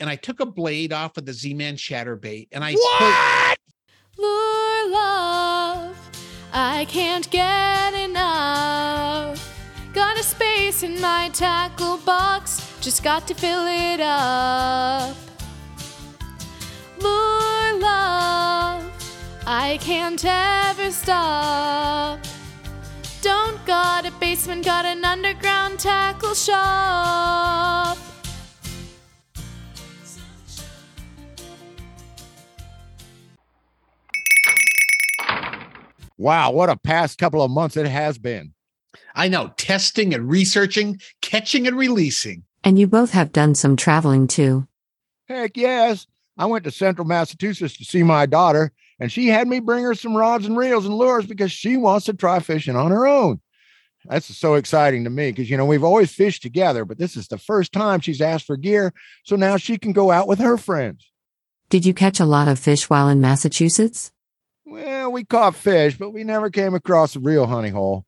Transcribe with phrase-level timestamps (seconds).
[0.00, 3.58] and I took a blade off of the Z-Man ChatterBait and I What?
[4.18, 5.96] Lure love,
[6.52, 9.42] I can't get enough.
[9.92, 15.16] Got a space in my tackle box, just got to fill it up.
[16.98, 18.84] Lure love,
[19.46, 22.20] I can't ever stop.
[23.22, 27.95] Don't got a basement, got an underground tackle shop.
[36.18, 38.54] Wow, what a past couple of months it has been.
[39.14, 42.44] I know testing and researching, catching and releasing.
[42.64, 44.66] And you both have done some traveling too.
[45.28, 46.06] Heck yes.
[46.38, 49.94] I went to central Massachusetts to see my daughter, and she had me bring her
[49.94, 53.40] some rods and reels and lures because she wants to try fishing on her own.
[54.08, 57.28] That's so exciting to me because, you know, we've always fished together, but this is
[57.28, 58.92] the first time she's asked for gear.
[59.24, 61.10] So now she can go out with her friends.
[61.70, 64.12] Did you catch a lot of fish while in Massachusetts?
[64.66, 68.04] Well, we caught fish, but we never came across a real honey hole.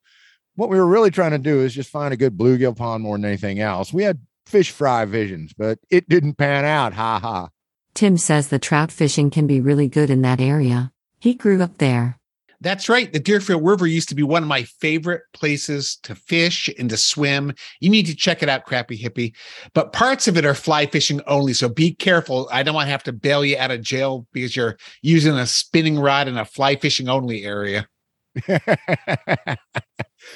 [0.56, 3.16] What we were really trying to do is just find a good bluegill pond more
[3.16, 3.92] than anything else.
[3.92, 6.94] We had fish fry visions, but it didn't pan out.
[6.94, 7.50] Ha ha.
[7.94, 10.92] Tim says the trout fishing can be really good in that area.
[11.20, 12.17] He grew up there.
[12.60, 13.12] That's right.
[13.12, 16.96] The Deerfield River used to be one of my favorite places to fish and to
[16.96, 17.54] swim.
[17.80, 19.34] You need to check it out, Crappy Hippie.
[19.74, 21.52] But parts of it are fly fishing only.
[21.52, 22.48] So be careful.
[22.50, 25.46] I don't want to have to bail you out of jail because you're using a
[25.46, 27.86] spinning rod in a fly fishing only area.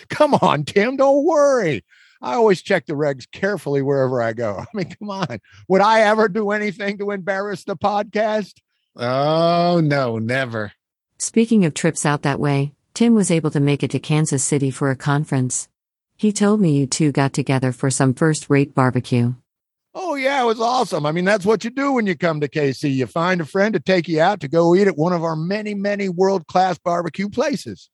[0.08, 1.84] come on, Tim, don't worry.
[2.20, 4.58] I always check the regs carefully wherever I go.
[4.60, 5.40] I mean, come on.
[5.68, 8.54] Would I ever do anything to embarrass the podcast?
[8.94, 10.72] Oh, no, never.
[11.22, 14.72] Speaking of trips out that way, Tim was able to make it to Kansas City
[14.72, 15.68] for a conference.
[16.16, 19.34] He told me you two got together for some first rate barbecue.
[19.94, 21.06] Oh, yeah, it was awesome.
[21.06, 22.92] I mean, that's what you do when you come to KC.
[22.92, 25.36] You find a friend to take you out to go eat at one of our
[25.36, 27.88] many, many world class barbecue places.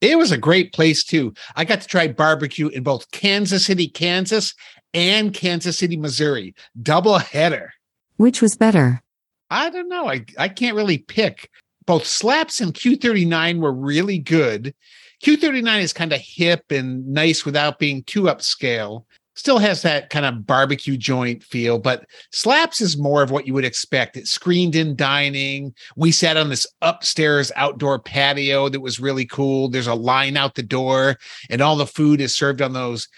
[0.00, 1.34] It was a great place too.
[1.56, 4.54] I got to try barbecue in both Kansas City, Kansas
[4.94, 6.54] and Kansas City, Missouri.
[6.82, 7.74] Double header.
[8.16, 9.02] Which was better?
[9.50, 10.08] I don't know.
[10.08, 11.50] I, I can't really pick.
[11.86, 14.74] Both slaps and Q39 were really good.
[15.22, 19.04] Q39 is kind of hip and nice without being too upscale.
[19.36, 23.54] Still has that kind of barbecue joint feel, but Slaps is more of what you
[23.54, 24.16] would expect.
[24.16, 25.74] It's screened in dining.
[25.96, 29.68] We sat on this upstairs outdoor patio that was really cool.
[29.68, 31.18] There's a line out the door,
[31.50, 33.08] and all the food is served on those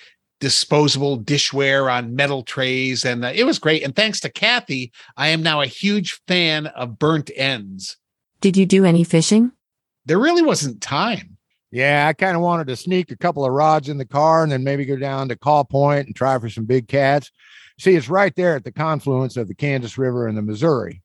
[0.40, 3.04] disposable dishware on metal trays.
[3.04, 3.82] And uh, it was great.
[3.82, 7.98] And thanks to Kathy, I am now a huge fan of burnt ends.
[8.46, 9.50] Did you do any fishing?
[10.04, 11.36] There really wasn't time.
[11.72, 14.52] Yeah, I kind of wanted to sneak a couple of rods in the car and
[14.52, 17.32] then maybe go down to Kaw Point and try for some big cats.
[17.80, 21.02] See, it's right there at the confluence of the Kansas River and the Missouri.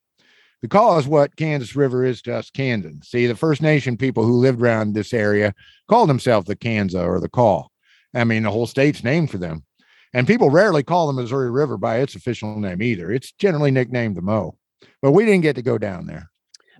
[0.62, 3.10] The Kaw is what Kansas River is to us Kansans.
[3.10, 5.56] See, the First Nation people who lived around this area
[5.90, 7.72] called themselves the Kansa or the Call.
[8.14, 9.66] I mean, the whole state's named for them.
[10.14, 13.12] And people rarely call the Missouri River by its official name either.
[13.12, 14.60] It's generally nicknamed the Mo.
[15.02, 16.31] But we didn't get to go down there.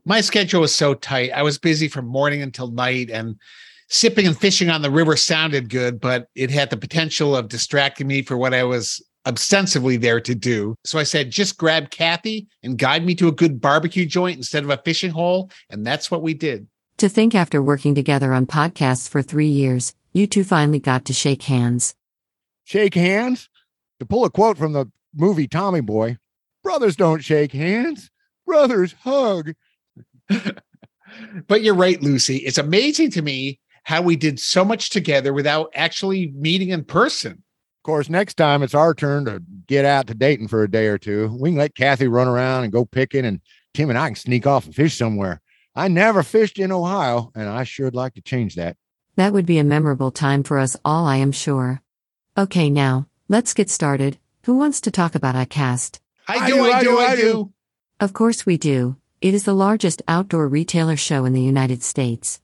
[0.06, 1.32] My schedule was so tight.
[1.32, 3.36] I was busy from morning until night, and
[3.88, 8.08] sipping and fishing on the river sounded good, but it had the potential of distracting
[8.08, 10.76] me for what I was ostensibly there to do.
[10.84, 14.64] So I said, just grab Kathy and guide me to a good barbecue joint instead
[14.64, 15.52] of a fishing hole.
[15.70, 16.68] And that's what we did.
[16.98, 21.14] To think after working together on podcasts for three years, you two finally got to
[21.14, 21.96] shake hands.
[22.64, 23.50] Shake hands?
[24.00, 26.18] To pull a quote from the movie Tommy Boy,
[26.64, 28.10] brothers don't shake hands,
[28.46, 29.54] brothers hug.
[31.48, 32.38] but you're right, Lucy.
[32.38, 37.32] It's amazing to me how we did so much together without actually meeting in person.
[37.34, 40.88] Of course, next time it's our turn to get out to Dayton for a day
[40.88, 41.36] or two.
[41.40, 43.42] We can let Kathy run around and go picking, and
[43.74, 45.42] Tim and I can sneak off and fish somewhere.
[45.76, 48.78] I never fished in Ohio, and I sure would like to change that.
[49.16, 51.82] That would be a memorable time for us all, I am sure.
[52.38, 54.18] Okay, now, let's get started.
[54.44, 56.00] Who wants to talk about ICAST?
[56.28, 57.54] I do, I do, I do.
[58.00, 58.96] Of course we do.
[59.22, 62.42] It is the largest outdoor retailer show in the United States.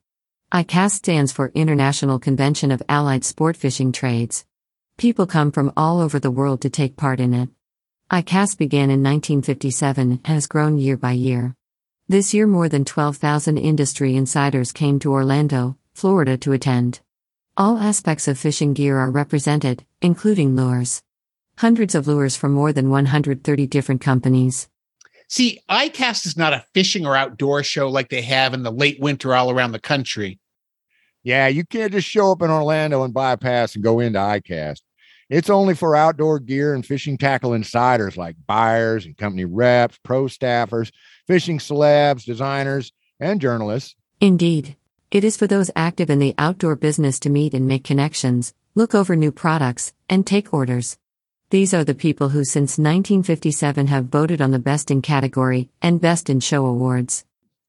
[0.53, 4.45] ICAST stands for International Convention of Allied Sport Fishing Trades.
[4.95, 7.49] People come from all over the world to take part in it.
[8.11, 11.55] ICAST began in 1957 and has grown year by year.
[12.07, 16.99] This year, more than 12,000 industry insiders came to Orlando, Florida to attend.
[17.57, 21.01] All aspects of fishing gear are represented, including lures.
[21.57, 24.69] Hundreds of lures from more than 130 different companies.
[25.27, 28.99] See, ICAST is not a fishing or outdoor show like they have in the late
[28.99, 30.39] winter all around the country.
[31.23, 34.19] Yeah, you can't just show up in Orlando and buy a pass and go into
[34.19, 34.81] ICAST.
[35.29, 40.25] It's only for outdoor gear and fishing tackle insiders like buyers and company reps, pro
[40.25, 40.91] staffers,
[41.27, 43.95] fishing celebs, designers, and journalists.
[44.21, 44.77] Indeed.
[45.11, 48.95] It is for those active in the outdoor business to meet and make connections, look
[48.95, 50.97] over new products, and take orders.
[51.49, 56.01] These are the people who since 1957 have voted on the Best in Category and
[56.01, 57.23] Best in Show awards.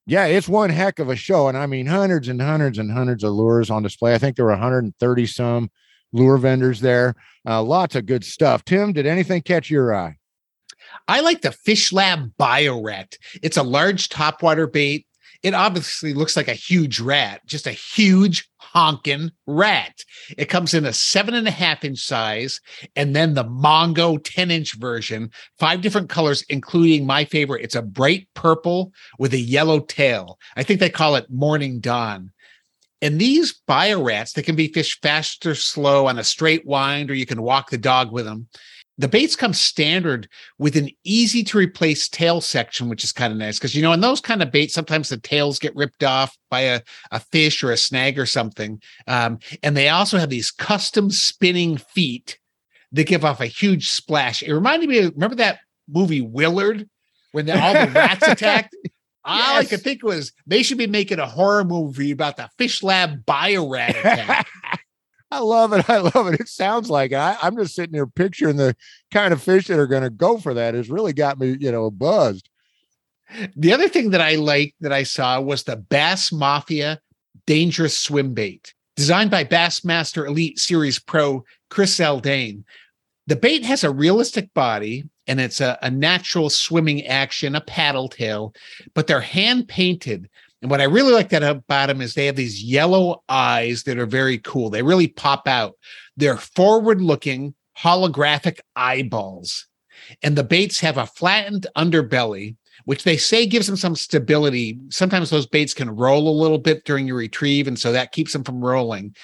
[0.04, 1.46] Yeah, it's one heck of a show.
[1.46, 4.14] And I mean, hundreds and hundreds and hundreds of lures on display.
[4.14, 5.70] I think there were 130 some
[6.12, 7.14] lure vendors there.
[7.46, 8.64] Uh, lots of good stuff.
[8.64, 10.16] Tim, did anything catch your eye?
[11.06, 13.14] I like the Fish Lab BioRat.
[13.44, 15.06] It's a large topwater bait
[15.42, 20.04] it obviously looks like a huge rat, just a huge honking rat.
[20.36, 22.60] It comes in a seven and a half inch size,
[22.96, 27.64] and then the Mongo 10 inch version, five different colors, including my favorite.
[27.64, 30.38] It's a bright purple with a yellow tail.
[30.56, 32.32] I think they call it Morning Dawn.
[33.00, 37.10] And these bio rats, they can be fished fast or slow on a straight wind,
[37.10, 38.48] or you can walk the dog with them
[38.98, 40.28] the baits come standard
[40.58, 43.92] with an easy to replace tail section, which is kind of nice because you know
[43.92, 46.80] in those kind of baits sometimes the tails get ripped off by a,
[47.12, 48.82] a fish or a snag or something.
[49.06, 52.38] Um, and they also have these custom spinning feet
[52.92, 54.42] that give off a huge splash.
[54.42, 56.88] It reminded me of remember that movie Willard
[57.32, 58.76] when the, all the rats attacked.
[59.24, 62.48] All I could think it was they should be making a horror movie about the
[62.58, 64.48] fish lab bio rat attack.
[65.30, 65.88] I love it.
[65.90, 66.40] I love it.
[66.40, 68.76] It sounds like I, I'm just sitting here picturing the
[69.10, 70.74] kind of fish that are going to go for that.
[70.74, 72.48] It's really got me, you know, buzzed.
[73.56, 76.98] The other thing that I liked that I saw was the Bass Mafia
[77.46, 82.64] Daingerous Swim Bait, designed by Bassmaster Elite Series Pro Chris Zaldain.
[83.26, 88.08] The bait has a realistic body and it's a, a natural swimming action, a paddle
[88.08, 88.54] tail,
[88.94, 90.30] but they're hand painted
[90.60, 93.98] and what I really like that about them is they have these yellow eyes that
[93.98, 94.70] are very cool.
[94.70, 95.74] They really pop out.
[96.16, 99.66] They're forward looking holographic eyeballs.
[100.22, 102.56] And the baits have a flattened underbelly,
[102.86, 104.78] which they say gives them some stability.
[104.90, 107.68] Sometimes those baits can roll a little bit during your retrieve.
[107.68, 109.14] And so that keeps them from rolling.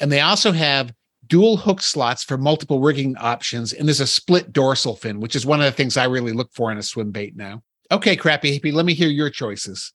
[0.00, 0.92] And they also have
[1.26, 3.72] dual hook slots for multiple rigging options.
[3.72, 6.52] And there's a split dorsal fin, which is one of the things I really look
[6.52, 7.62] for in a swim bait now.
[7.90, 9.92] Okay, crappy hippie, let me hear your choices.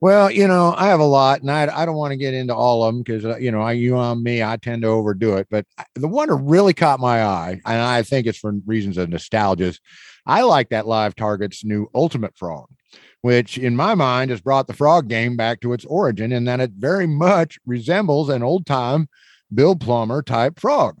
[0.00, 2.54] Well, you know, I have a lot, and I, I don't want to get into
[2.54, 5.34] all of them because uh, you know, I you on me, I tend to overdo
[5.34, 5.48] it.
[5.50, 5.66] But
[5.96, 9.74] the one that really caught my eye, and I think it's for reasons of nostalgia,
[10.24, 12.68] I like that Live Target's new Ultimate Frog,
[13.22, 16.60] which in my mind has brought the frog game back to its origin, and that
[16.60, 19.08] it very much resembles an old time
[19.52, 20.96] Bill Plummer type frog.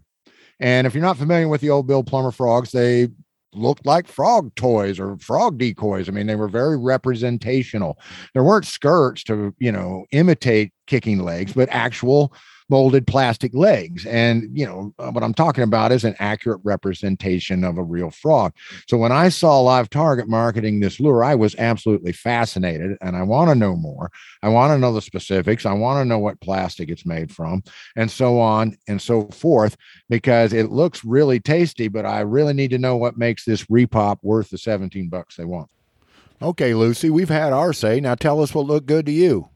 [0.58, 3.08] And if you're not familiar with the old Bill Plummer frogs, they
[3.54, 6.08] looked like frog toys or frog decoys.
[6.08, 7.98] I mean, they were very representational.
[8.34, 12.32] There weren't skirts to, you know, imitate kicking legs, but actual
[12.68, 14.04] molded plastic legs.
[14.06, 18.10] And, you know, uh, what I'm talking about is an accurate representation of a real
[18.10, 18.52] frog.
[18.86, 23.22] So when I saw Live Target marketing this lure, I was absolutely fascinated and I
[23.22, 24.10] want to know more.
[24.42, 25.66] I want to know the specifics.
[25.66, 27.62] I want to know what plastic it's made from
[27.96, 29.76] and so on and so forth
[30.08, 34.18] because it looks really tasty, but I really need to know what makes this repop
[34.22, 35.70] worth the 17 bucks they want.
[36.40, 37.98] Okay, Lucy, we've had our say.
[37.98, 39.48] Now tell us what looked good to you.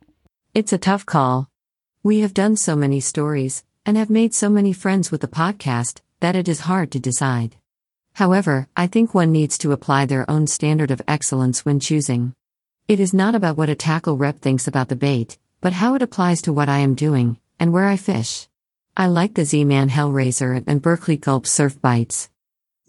[0.55, 1.52] It's a tough call.
[2.05, 6.01] We have done so many stories and have made so many friends with the podcast
[6.19, 7.55] that it is hard to decide.
[8.15, 12.35] However, I think one needs to apply their own standard of excellence when choosing.
[12.89, 16.03] It is not about what a tackle rep thinks about the bait, but how it
[16.03, 18.49] applies to what I am doing and where I fish.
[18.97, 22.29] I like the Z Man Hellraiser and Berkley Gulp Surf Bites.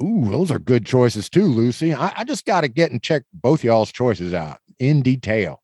[0.02, 1.94] Ooh, those are good choices too, Lucy.
[1.94, 5.63] I, I just got to get and check both y'all's choices out in detail.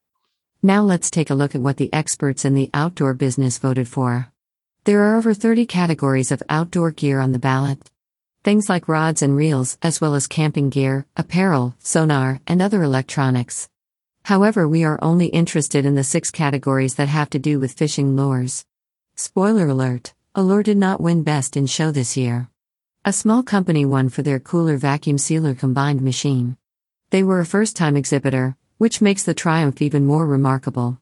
[0.62, 4.30] Now let's take a look at what the experts in the outdoor business voted for.
[4.84, 7.90] There are over 30 categories of outdoor gear on the ballot.
[8.44, 13.70] Things like rods and reels, as well as camping gear, apparel, sonar, and other electronics.
[14.24, 18.18] However, we are only interested in the six categories that have to do with fishing
[18.18, 18.66] lures.
[19.16, 22.50] Spoiler alert Allure did not win Best in Show this year.
[23.06, 26.58] A small company won for their cooler vacuum sealer combined machine.
[27.12, 31.00] They were a first time exhibitor, which makes the triumph even more remarkable.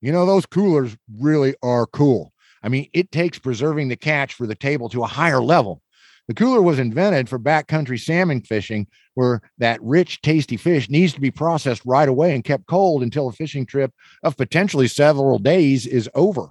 [0.00, 2.32] You know, those coolers really are cool.
[2.62, 5.82] I mean, it takes preserving the catch for the table to a higher level.
[6.26, 11.20] The cooler was invented for backcountry salmon fishing, where that rich, tasty fish needs to
[11.20, 13.92] be processed right away and kept cold until a fishing trip
[14.22, 16.50] of potentially several days is over.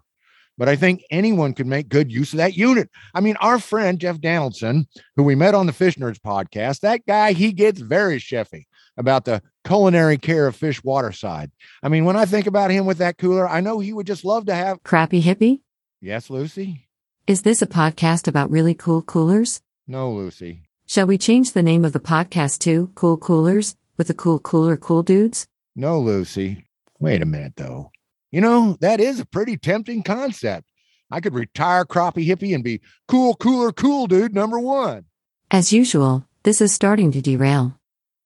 [0.57, 2.89] But I think anyone could make good use of that unit.
[3.13, 7.05] I mean, our friend Jeff Donaldson, who we met on the Fish Nerds podcast, that
[7.05, 8.65] guy, he gets very chefy
[8.97, 11.51] about the culinary care of fish waterside.
[11.83, 14.25] I mean, when I think about him with that cooler, I know he would just
[14.25, 15.61] love to have crappy hippie.
[16.01, 16.87] Yes, Lucy.
[17.27, 19.61] Is this a podcast about really cool coolers?
[19.87, 20.63] No, Lucy.
[20.85, 24.77] Shall we change the name of the podcast to Cool Coolers with the Cool Cooler
[24.77, 25.45] Cool Dudes?
[25.75, 26.63] No, Lucy.
[26.99, 27.91] Wait a minute, though.
[28.31, 30.65] You know, that is a pretty tempting concept.
[31.11, 35.05] I could retire crappie hippie and be cool, cooler, cool dude number one.
[35.51, 37.77] As usual, this is starting to derail.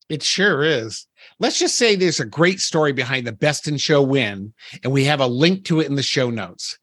[0.09, 1.07] It sure is.
[1.41, 5.05] Let's just say there's a great story behind the best in show win, and we
[5.05, 6.77] have a link to it in the show notes.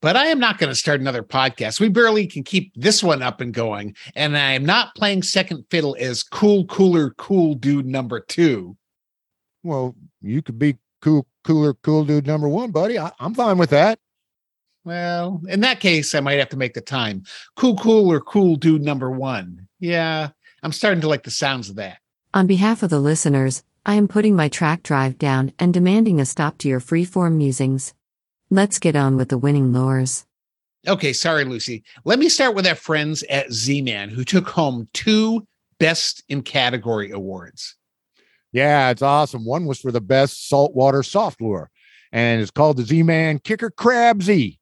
[0.00, 1.78] But I am not going to start another podcast.
[1.78, 3.94] We barely can keep this one up and going.
[4.16, 8.78] And I am not playing second fiddle as cool, cooler, cool dude number two.
[9.62, 12.98] Well, you could be cool, cooler, cool dude number one, buddy.
[12.98, 13.98] I, I'm fine with that.
[14.84, 17.24] Well, in that case, I might have to make the time.
[17.56, 19.68] Cool, cooler, cool dude number one.
[19.80, 20.30] Yeah,
[20.62, 21.98] I'm starting to like the sounds of that.
[22.32, 26.24] On behalf of the listeners, I am putting my track drive down and demanding a
[26.24, 27.94] stop to your freeform musings.
[28.48, 30.24] Let's get on with the winning lures.
[30.86, 31.82] Okay, sorry, Lucy.
[32.04, 35.46] Let me start with our friends at Z Man, who took home two
[35.80, 37.74] Best in Category awards.
[38.52, 39.44] Yeah, it's awesome.
[39.44, 41.68] One was for the best saltwater soft lure,
[42.12, 44.60] and it's called the Z Man Kicker Crab Z.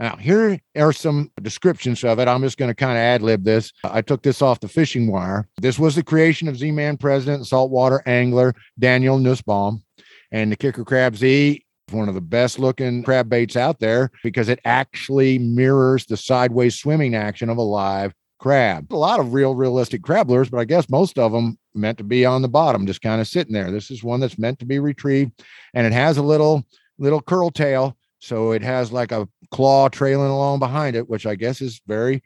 [0.00, 2.26] Now, here are some descriptions of it.
[2.26, 3.70] I'm just going to kind of ad lib this.
[3.84, 5.46] I took this off the fishing wire.
[5.60, 9.84] This was the creation of Z Man president, saltwater angler Daniel Nussbaum.
[10.32, 14.48] And the Kicker Crab Z one of the best looking crab baits out there because
[14.48, 18.86] it actually mirrors the sideways swimming action of a live crab.
[18.92, 22.04] A lot of real realistic crab lures, but I guess most of them meant to
[22.04, 23.70] be on the bottom, just kind of sitting there.
[23.70, 25.32] This is one that's meant to be retrieved
[25.74, 26.64] and it has a little
[26.98, 27.96] little curl tail.
[28.20, 32.22] So it has like a claw trailing along behind it, which I guess is very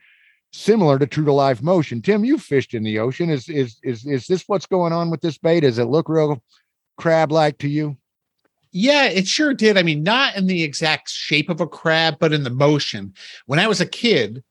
[0.53, 2.03] similar to true to life motion.
[2.03, 3.31] Tim, you fished in the ocean.
[3.31, 5.61] Is is is is this what's going on with this bait?
[5.61, 6.43] Does it look real
[6.99, 7.97] crab like to you?
[8.73, 9.79] Yeah, it sure did.
[9.79, 13.15] I mean, not in the exact shape of a crab, but in the motion.
[13.47, 14.43] When I was a kid,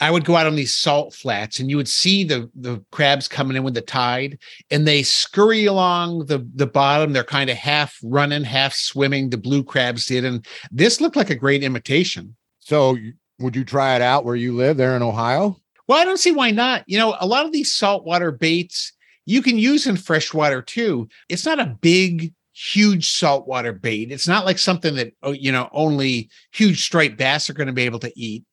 [0.00, 3.28] I would go out on these salt flats and you would see the the crabs
[3.28, 4.38] coming in with the tide
[4.70, 9.36] and they scurry along the the bottom they're kind of half running half swimming the
[9.36, 12.34] blue crabs did and this looked like a great imitation.
[12.58, 12.96] So
[13.38, 15.60] would you try it out where you live there in Ohio?
[15.86, 16.82] Well, I don't see why not.
[16.86, 18.92] You know, a lot of these saltwater baits
[19.26, 21.08] you can use in freshwater too.
[21.28, 24.12] It's not a big huge saltwater bait.
[24.12, 27.72] It's not like something that oh, you know only huge striped bass are going to
[27.72, 28.44] be able to eat.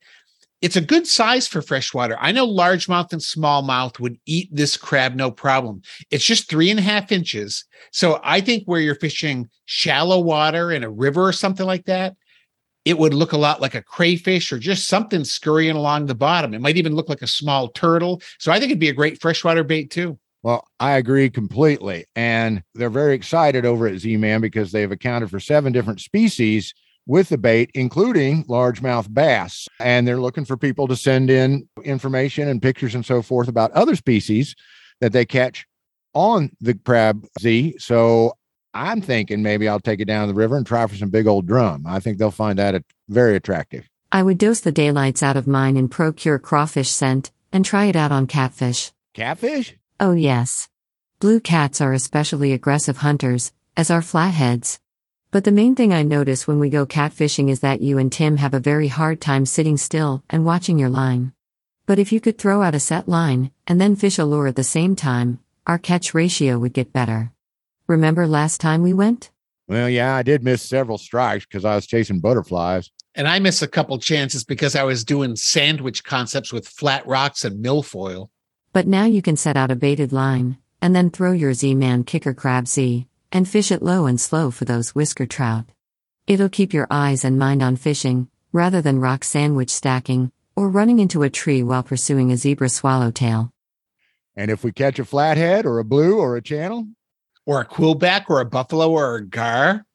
[0.61, 2.15] It's a good size for freshwater.
[2.19, 5.81] I know largemouth and smallmouth would eat this crab no problem.
[6.11, 7.65] It's just three and a half inches.
[7.91, 12.15] So I think where you're fishing shallow water in a river or something like that,
[12.85, 16.53] it would look a lot like a crayfish or just something scurrying along the bottom.
[16.53, 18.21] It might even look like a small turtle.
[18.37, 20.19] So I think it'd be a great freshwater bait too.
[20.43, 22.05] Well, I agree completely.
[22.15, 26.73] And they're very excited over at Z Man because they've accounted for seven different species
[27.07, 29.67] with the bait, including largemouth bass.
[29.79, 33.71] And they're looking for people to send in information and pictures and so forth about
[33.71, 34.55] other species
[34.99, 35.65] that they catch
[36.13, 37.75] on the crab Z.
[37.79, 38.33] So
[38.73, 41.47] I'm thinking maybe I'll take it down the river and try for some big old
[41.47, 41.85] drum.
[41.87, 43.89] I think they'll find that very attractive.
[44.11, 47.95] I would dose the daylights out of mine and Procure crawfish scent and try it
[47.95, 48.91] out on catfish.
[49.13, 49.75] Catfish?
[49.99, 50.67] Oh, yes.
[51.19, 54.80] Blue cats are especially aggressive hunters, as are flatheads.
[55.31, 58.35] But the main thing I notice when we go catfishing is that you and Tim
[58.35, 61.31] have a very hard time sitting still and watching your line.
[61.85, 64.57] But if you could throw out a set line and then fish a lure at
[64.57, 67.31] the same time, our catch ratio would get better.
[67.87, 69.31] Remember last time we went?
[69.69, 72.91] Well, yeah, I did miss several strikes because I was chasing butterflies.
[73.15, 77.45] And I missed a couple chances because I was doing sandwich concepts with flat rocks
[77.45, 78.27] and milfoil.
[78.73, 82.03] But now you can set out a baited line, and then throw your Z Man
[82.03, 85.65] kicker crab Z, and fish it low and slow for those whisker trout.
[86.27, 90.99] It'll keep your eyes and mind on fishing, rather than rock sandwich stacking, or running
[90.99, 93.51] into a tree while pursuing a zebra swallowtail.
[94.35, 96.87] And if we catch a flathead or a blue or a channel,
[97.45, 99.85] or a quillback or a buffalo or a gar,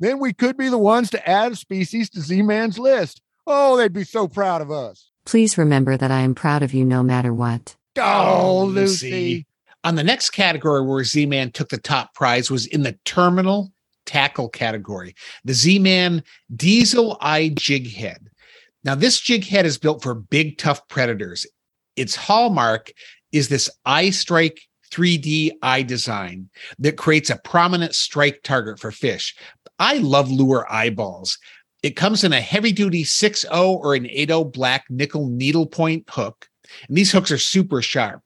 [0.00, 3.22] then we could be the ones to add a species to Z Man's list.
[3.46, 5.10] Oh, they'd be so proud of us.
[5.24, 7.76] Please remember that I am proud of you no matter what.
[7.98, 9.46] Oh, oh Lucy.
[9.86, 13.72] On the next category where Z Man took the top prize was in the terminal
[14.04, 15.14] tackle category.
[15.44, 16.24] The Z Man
[16.56, 18.28] Diesel Eye Jig Head.
[18.82, 21.46] Now, this jig head is built for big, tough predators.
[21.94, 22.90] Its hallmark
[23.30, 26.50] is this eye strike 3D eye design
[26.80, 29.36] that creates a prominent strike target for fish.
[29.78, 31.38] I love lure eyeballs.
[31.84, 36.48] It comes in a heavy duty 6.0 or an 8.0 black nickel needle point hook.
[36.88, 38.22] And these hooks are super sharp.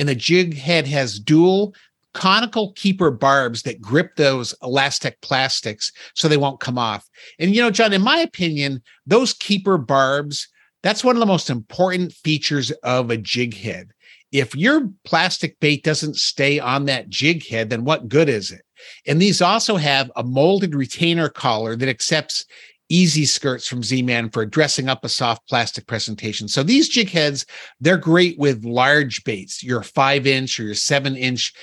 [0.00, 1.74] And the jig head has dual
[2.14, 7.06] conical keeper barbs that grip those elastic plastics so they won't come off.
[7.38, 10.48] And you know, John, in my opinion, those keeper barbs
[10.82, 13.92] That's one of the most important features of a jig head.
[14.32, 18.62] If your plastic bait doesn't stay on that jig head, then what good is it?
[19.06, 22.46] And these also have a molded retainer collar that accepts
[22.90, 26.48] easy skirts from Z-Man for dressing up a soft plastic presentation.
[26.48, 27.46] So these jig heads,
[27.80, 31.54] they're great with large baits, your five inch or your seven inch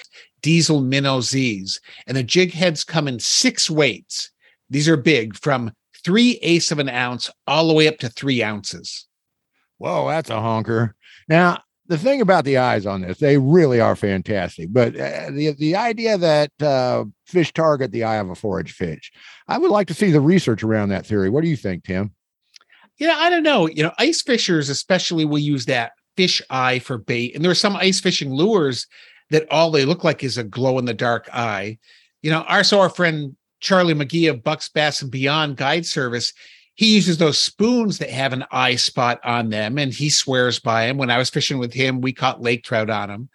[0.42, 1.80] diesel minnow Z's.
[2.08, 4.32] And the jig heads come in six weights.
[4.70, 5.72] These are big from
[6.04, 9.06] three eighths of an ounce all the way up to three ounces.
[9.78, 10.96] Whoa, that's a honker.
[11.28, 14.72] Now, the thing about the eyes on this, they really are fantastic.
[14.72, 19.12] But uh, the the idea that uh, fish target the eye of a forage fish,
[19.48, 21.30] I would like to see the research around that theory.
[21.30, 22.14] What do you think, Tim?
[22.98, 23.68] Yeah, I don't know.
[23.68, 27.56] You know, ice fishers especially will use that fish eye for bait, and there are
[27.56, 28.88] some ice fishing lures
[29.30, 31.78] that all they look like is a glow in the dark eye.
[32.22, 36.34] You know, our so our friend Charlie McGee of Bucks Bass and Beyond Guide Service,
[36.78, 40.86] he uses those spoons that have an eye spot on them and he swears by
[40.86, 40.98] them.
[40.98, 43.30] When I was fishing with him, we caught lake trout on them.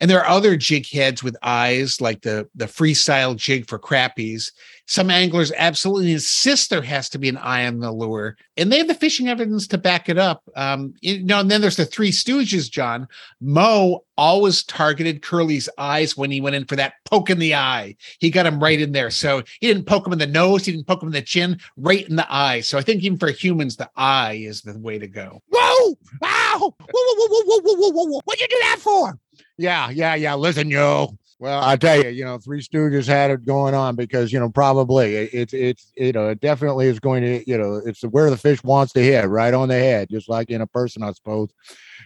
[0.00, 4.52] And there are other jig heads with eyes, like the the freestyle jig for crappies.
[4.86, 8.78] Some anglers absolutely insist there has to be an eye on the lure, and they
[8.78, 10.42] have the fishing evidence to back it up.
[10.54, 13.08] Um, you know, and then there's the Three Stooges, John.
[13.40, 17.96] Moe always targeted Curly's eyes when he went in for that poke in the eye.
[18.18, 19.10] He got him right in there.
[19.10, 21.58] So he didn't poke him in the nose, he didn't poke him in the chin,
[21.76, 22.60] right in the eye.
[22.60, 25.42] So I think even for humans, the eye is the way to go.
[25.50, 25.96] Whoa!
[26.24, 26.58] Ow!
[26.58, 28.20] Whoa, whoa, whoa, whoa, whoa, whoa, whoa, whoa.
[28.24, 29.18] What'd you do that for?
[29.58, 30.34] Yeah, yeah, yeah.
[30.34, 31.16] Listen, yo.
[31.38, 34.48] Well, I tell you, you know, Three Stooges had it going on because you know
[34.48, 38.38] probably it's it's you know it definitely is going to you know it's where the
[38.38, 41.50] fish wants to hit right on the head, just like in a person, I suppose.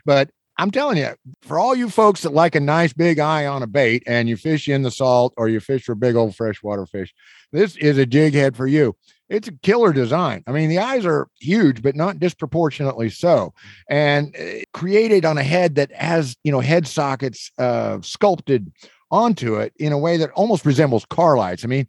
[0.04, 3.62] But I'm telling you, for all you folks that like a nice big eye on
[3.62, 6.84] a bait and you fish in the salt or you fish for big old freshwater
[6.84, 7.14] fish,
[7.52, 8.96] this is a jig head for you
[9.30, 10.42] it's a killer design.
[10.46, 13.54] I mean, the eyes are huge, but not disproportionately so,
[13.88, 18.72] and uh, created on a head that has you know head sockets uh, sculpted
[19.10, 21.64] onto it in a way that almost resembles car lights.
[21.64, 21.86] I mean,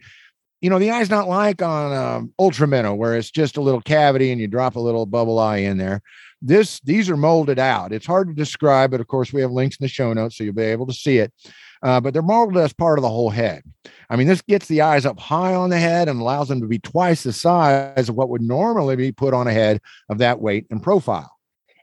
[0.61, 3.81] you know, the eye's not like on um, Ultra Minnow where it's just a little
[3.81, 6.01] cavity and you drop a little bubble eye in there.
[6.43, 7.91] This these are molded out.
[7.91, 10.43] It's hard to describe, but of course we have links in the show notes so
[10.43, 11.33] you'll be able to see it
[11.83, 13.63] uh, but they're molded as part of the whole head.
[14.09, 16.67] I mean, this gets the eyes up high on the head and allows them to
[16.67, 20.41] be twice the size of what would normally be put on a head of that
[20.41, 21.37] weight and profile.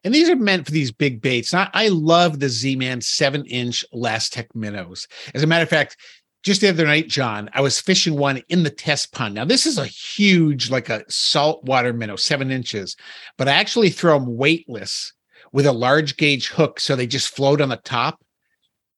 [0.04, 1.52] And these are meant for these big baits.
[1.52, 5.08] I, I love the Z Man seven inch Lastech minnows.
[5.34, 5.96] As a matter of fact,
[6.44, 9.34] just the other night, John, I was fishing one in the test pond.
[9.34, 12.96] Now, this is a huge, like a saltwater minnow, seven inches,
[13.36, 15.12] but I actually throw them weightless
[15.52, 16.78] with a large gauge hook.
[16.78, 18.20] So they just float on the top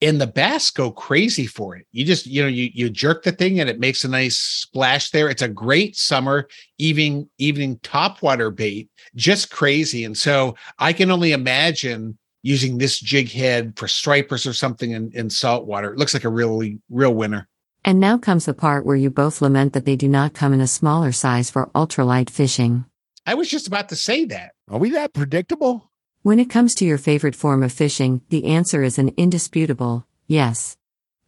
[0.03, 1.87] and the bass go crazy for it.
[1.93, 5.11] You just, you know, you you jerk the thing and it makes a nice splash
[5.11, 5.29] there.
[5.29, 10.05] It's a great summer evening evening topwater bait, just crazy.
[10.05, 15.11] And so I can only imagine using this jig head for stripers or something in,
[15.13, 15.93] in saltwater.
[15.93, 17.49] It looks like a really real winner.
[17.85, 20.61] And now comes the part where you both lament that they do not come in
[20.61, 22.85] a smaller size for ultralight fishing.
[23.27, 24.53] I was just about to say that.
[24.69, 25.90] Are we that predictable?
[26.23, 30.77] When it comes to your favorite form of fishing, the answer is an indisputable yes.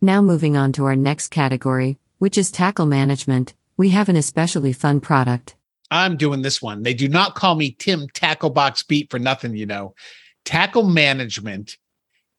[0.03, 4.75] Now, moving on to our next category, which is tackle management, we have an especially
[4.75, 5.57] fun product.
[5.91, 6.83] I'm doing this one.
[6.83, 9.95] They do not call me Tim Tackle Box Beat for nothing, you know.
[10.45, 11.79] Tackle management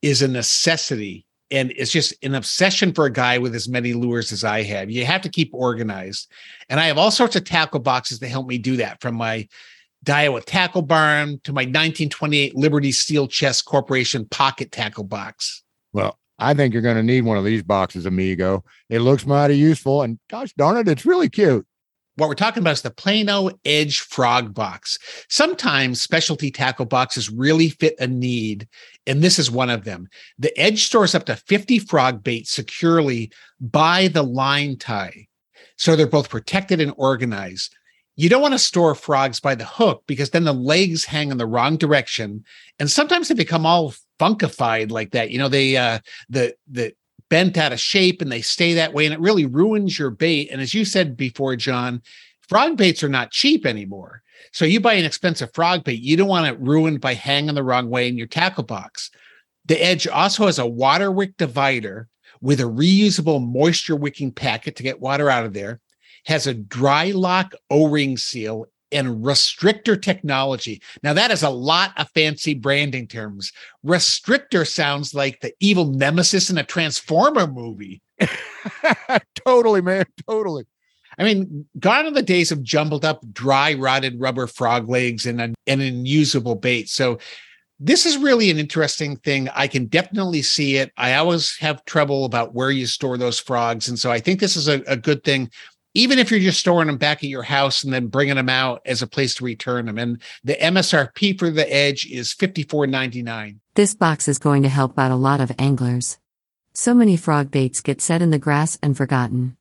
[0.03, 4.31] is a necessity and it's just an obsession for a guy with as many lures
[4.31, 4.91] as I have.
[4.91, 6.29] You have to keep organized.
[6.69, 9.47] And I have all sorts of tackle boxes that help me do that from my
[10.03, 15.63] Daiwa tackle barn to my 1928 Liberty Steel Chest Corporation pocket tackle box.
[15.93, 18.63] Well, I think you're going to need one of these boxes, amigo.
[18.89, 21.65] It looks mighty useful, and gosh darn it, it's really cute.
[22.15, 24.99] What we're talking about is the Plano Edge Frog Box.
[25.29, 28.67] Sometimes specialty tackle boxes really fit a need,
[29.07, 30.07] and this is one of them.
[30.37, 35.27] The Edge stores up to 50 frog bait securely by the line tie.
[35.77, 37.75] So they're both protected and organized
[38.15, 41.37] you don't want to store frogs by the hook because then the legs hang in
[41.37, 42.43] the wrong direction
[42.79, 45.99] and sometimes they become all funkified like that you know they uh
[46.29, 46.93] the the
[47.29, 50.49] bent out of shape and they stay that way and it really ruins your bait
[50.51, 52.01] and as you said before john
[52.47, 54.21] frog baits are not cheap anymore.
[54.51, 57.63] So you buy an expensive frog bait you don't want it ruined by hanging the
[57.63, 59.09] wrong way in your tackle box.
[59.65, 62.09] The edge also has a water wick divider
[62.41, 65.79] with a reusable moisture wicking packet to get water out of there
[66.25, 70.81] has a dry lock O-ring seal and restrictor technology.
[71.01, 73.51] Now that is a lot of fancy branding terms.
[73.85, 78.01] Restrictor sounds like the evil nemesis in a Transformer movie.
[79.45, 80.65] totally, man, totally.
[81.17, 85.41] I mean, gone are the days of jumbled up, dry, rotted rubber frog legs and
[85.41, 86.89] an, an unusable bait.
[86.89, 87.19] So
[87.79, 89.49] this is really an interesting thing.
[89.53, 90.91] I can definitely see it.
[90.97, 93.89] I always have trouble about where you store those frogs.
[93.89, 95.51] And so I think this is a, a good thing
[95.93, 98.81] even if you're just storing them back at your house and then bringing them out
[98.85, 99.97] as a place to return them.
[99.97, 103.59] And the MSRP for the Edge is $54.99.
[103.75, 106.17] This box is going to help out a lot of anglers.
[106.73, 109.57] So many frog baits get set in the grass and forgotten.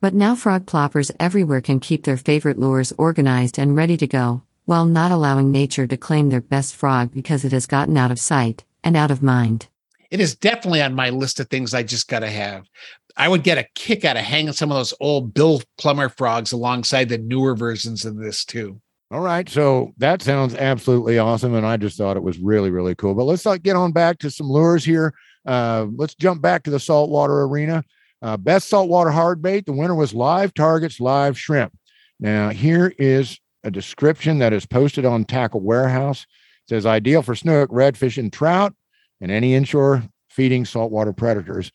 [0.00, 4.42] But now frog ploppers everywhere can keep their favorite lures organized and ready to go,
[4.64, 8.18] while not allowing nature to claim their best frog because it has gotten out of
[8.18, 9.68] sight and out of mind.
[10.10, 12.68] It is definitely on my list of things I just got to have.
[13.16, 16.52] I would get a kick out of hanging some of those old Bill Plummer frogs
[16.52, 18.80] alongside the newer versions of this too.
[19.10, 19.48] All right.
[19.48, 21.54] So that sounds absolutely awesome.
[21.54, 23.14] And I just thought it was really, really cool.
[23.14, 25.14] But let's not get on back to some lures here.
[25.46, 27.84] Uh, let's jump back to the saltwater arena.
[28.22, 29.66] Uh, best saltwater hard bait.
[29.66, 31.76] The winner was live targets, live shrimp.
[32.18, 36.22] Now, here is a description that is posted on Tackle Warehouse.
[36.66, 38.74] It says ideal for snook, redfish, and trout,
[39.20, 41.70] and any inshore feeding saltwater predators.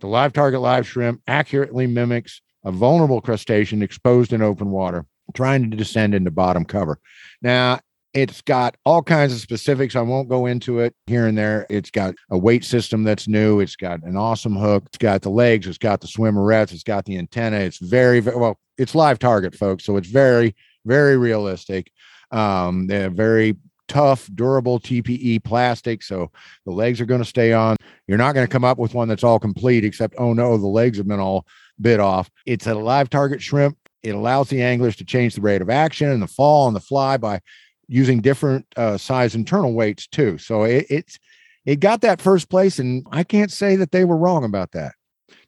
[0.00, 5.70] The live target live shrimp accurately mimics a vulnerable crustacean exposed in open water, trying
[5.70, 6.98] to descend into bottom cover.
[7.42, 7.80] Now,
[8.14, 9.94] it's got all kinds of specifics.
[9.94, 11.66] I won't go into it here and there.
[11.68, 13.60] It's got a weight system that's new.
[13.60, 14.84] It's got an awesome hook.
[14.86, 15.66] It's got the legs.
[15.66, 16.72] It's got the swimmerets.
[16.72, 17.58] It's got the antenna.
[17.58, 19.84] It's very, very well, it's live target, folks.
[19.84, 20.54] So it's very,
[20.86, 21.90] very realistic.
[22.30, 23.56] Um, they're very
[23.88, 26.02] tough, durable TPE plastic.
[26.02, 26.30] So
[26.64, 27.76] the legs are going to stay on.
[28.08, 30.66] You're not going to come up with one that's all complete, except, oh no, the
[30.66, 31.46] legs have been all
[31.80, 32.30] bit off.
[32.46, 33.76] It's a live target shrimp.
[34.02, 36.80] It allows the anglers to change the rate of action and the fall and the
[36.80, 37.40] fly by
[37.86, 40.38] using different uh, size internal weights too.
[40.38, 41.18] So it, it's
[41.66, 44.92] it got that first place, and I can't say that they were wrong about that.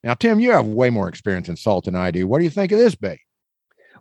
[0.05, 2.27] Now, Tim, you have way more experience in salt than I do.
[2.27, 3.21] What do you think of this bait?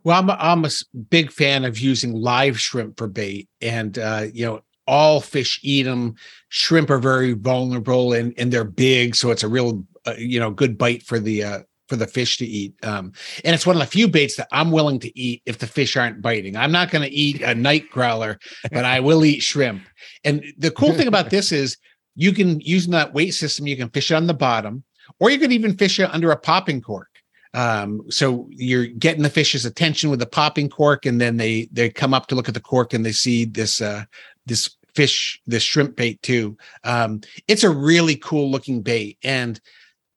[0.04, 0.70] Well, I'm a, I'm a
[1.10, 5.84] big fan of using live shrimp for bait, and uh, you know all fish eat
[5.84, 6.16] them.
[6.50, 10.50] Shrimp are very vulnerable and and they're big, so it's a real uh, you know
[10.50, 12.74] good bite for the uh, for the fish to eat.
[12.84, 15.68] Um, and it's one of the few baits that I'm willing to eat if the
[15.68, 16.56] fish aren't biting.
[16.56, 18.40] I'm not going to eat a night growler,
[18.72, 19.84] but I will eat shrimp.
[20.24, 21.78] And the cool thing about this is
[22.16, 24.84] you can using that weight system, you can fish it on the bottom,
[25.20, 27.10] or you could even fish it under a popping cork.
[27.54, 31.90] Um, so you're getting the fish's attention with the popping cork, and then they they
[31.90, 34.04] come up to look at the cork and they see this uh
[34.46, 36.58] this fish, this shrimp bait too.
[36.84, 39.18] Um, it's a really cool looking bait.
[39.24, 39.58] And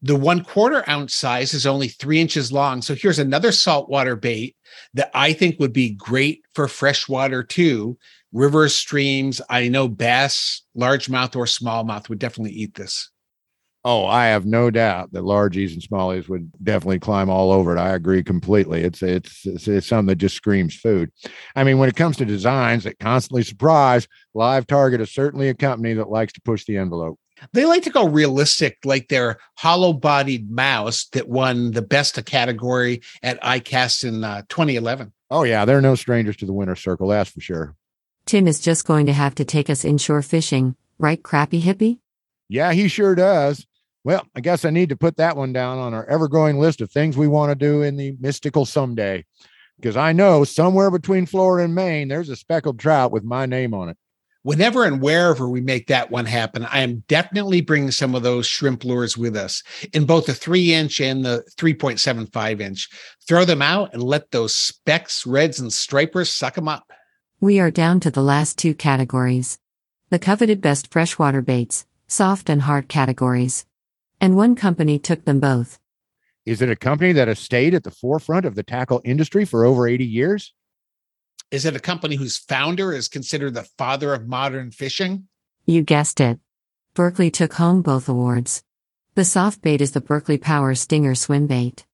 [0.03, 2.83] the one quarter ounce size is only three inches long.
[2.83, 4.57] So here's another saltwater bait
[4.95, 7.97] that I think would be great for freshwater too.
[8.33, 9.41] Rivers, streams.
[9.49, 13.09] I know bass, largemouth or smallmouth would definitely eat this.
[13.85, 17.81] Oh, I have no doubt that largies and smallies would definitely climb all over it.
[17.81, 18.83] I agree completely.
[18.83, 21.11] It's, it's it's it's something that just screams food.
[21.57, 25.55] I mean, when it comes to designs that constantly surprise, Live Target is certainly a
[25.55, 27.19] company that likes to push the envelope.
[27.53, 32.25] They like to go realistic, like their hollow bodied mouse that won the best of
[32.25, 35.13] category at ICAST in uh, 2011.
[35.31, 35.65] Oh, yeah.
[35.65, 37.75] They're no strangers to the winner's circle, that's for sure.
[38.27, 41.99] Tim is just going to have to take us inshore fishing, right, crappy hippie?
[42.49, 43.67] Yeah, he sure does.
[44.05, 46.81] Well, I guess I need to put that one down on our ever growing list
[46.81, 49.25] of things we want to do in the mystical someday.
[49.77, 53.75] Because I know somewhere between Florida and Maine, there's a speckled trout with my name
[53.75, 53.97] on it
[54.43, 58.47] whenever and wherever we make that one happen, I am definitely bringing some of those
[58.47, 59.63] shrimp lures with us
[59.93, 62.89] in both the three inch and the 3.75 inch.
[63.27, 66.93] Throw them out and let those specks, reds, and stripers suck them up.
[67.41, 69.59] We are down to the last two categories
[70.11, 73.65] the coveted best freshwater baits, soft and hard categories.
[74.23, 75.81] And one company took them both.
[76.47, 79.65] Is it a company that has stayed at the forefront of the tackle industry for
[79.65, 80.55] over 80 years?
[81.51, 85.27] Is it a company whose founder is considered the father of modern fishing?
[85.67, 86.39] You guessed it.
[86.95, 88.63] Berkley took home both awards.
[89.17, 91.85] The soft bait is the Berkley Power Stinger swim bait.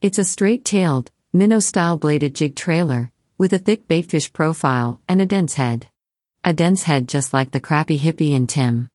[0.00, 5.20] It's a straight tailed, minnow style bladed jig trailer, with a thick baitfish profile and
[5.20, 5.88] a dense head.
[6.44, 8.88] A dense head just like the crappy hippie and Tim.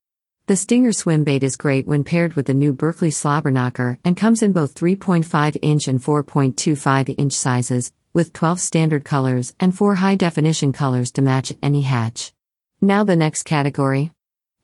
[0.49, 4.41] The Stinger swim bait is great when paired with the new Berkley Slobberknocker and comes
[4.41, 10.15] in both 3.5 inch and 4.25 inch sizes, with 12 standard colors and 4 high
[10.15, 12.33] definition colors to match any hatch.
[12.81, 14.12] Now the next category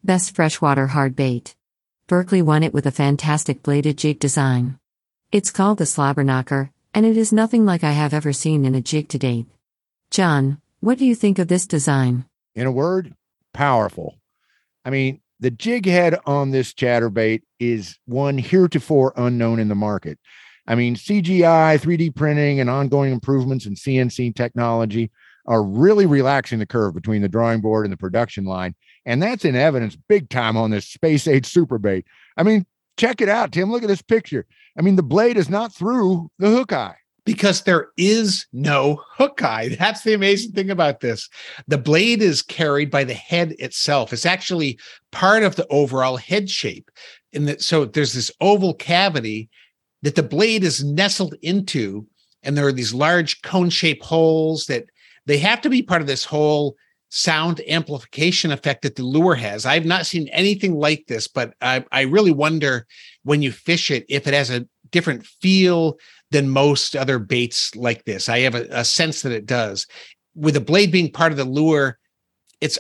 [0.03, 1.55] Best Freshwater Hard Bait.
[2.07, 4.79] Berkley won it with a fantastic bladed jig design.
[5.31, 8.81] It's called the Slobberknocker, and it is nothing like I have ever seen in a
[8.81, 9.45] jig to date.
[10.09, 12.25] John, what do you think of this design?
[12.55, 13.13] In a word,
[13.53, 14.15] powerful.
[14.83, 20.17] I mean, the jig head on this chatterbait is one heretofore unknown in the market.
[20.67, 25.11] I mean, CGI, 3D printing, and ongoing improvements in CNC technology
[25.45, 28.73] are really relaxing the curve between the drawing board and the production line.
[29.05, 32.05] And that's in evidence big time on this space age super bait.
[32.35, 32.65] I mean,
[32.97, 33.71] check it out, Tim.
[33.71, 34.47] Look at this picture.
[34.77, 36.95] I mean, the blade is not through the hook eye.
[37.25, 39.75] Because there is no hook eye.
[39.79, 41.29] That's the amazing thing about this.
[41.67, 44.13] The blade is carried by the head itself.
[44.13, 44.79] It's actually
[45.11, 46.89] part of the overall head shape.
[47.33, 49.49] And so there's this oval cavity
[50.03, 52.05] that the blade is nestled into,
[52.43, 54.85] and there are these large cone-shaped holes that
[55.25, 56.75] they have to be part of this whole
[57.09, 59.65] sound amplification effect that the lure has.
[59.65, 62.85] I've not seen anything like this, but I, I really wonder
[63.23, 65.97] when you fish it if it has a different feel
[66.31, 68.29] than most other baits like this.
[68.29, 69.88] I have a, a sense that it does.
[70.35, 71.97] With the blade being part of the lure,
[72.61, 72.79] it's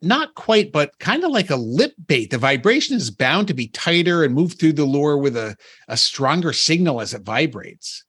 [0.00, 2.30] not quite, but kind of like a lip bait.
[2.30, 5.56] The vibration is bound to be tighter and move through the lure with a,
[5.88, 8.04] a stronger signal as it vibrates.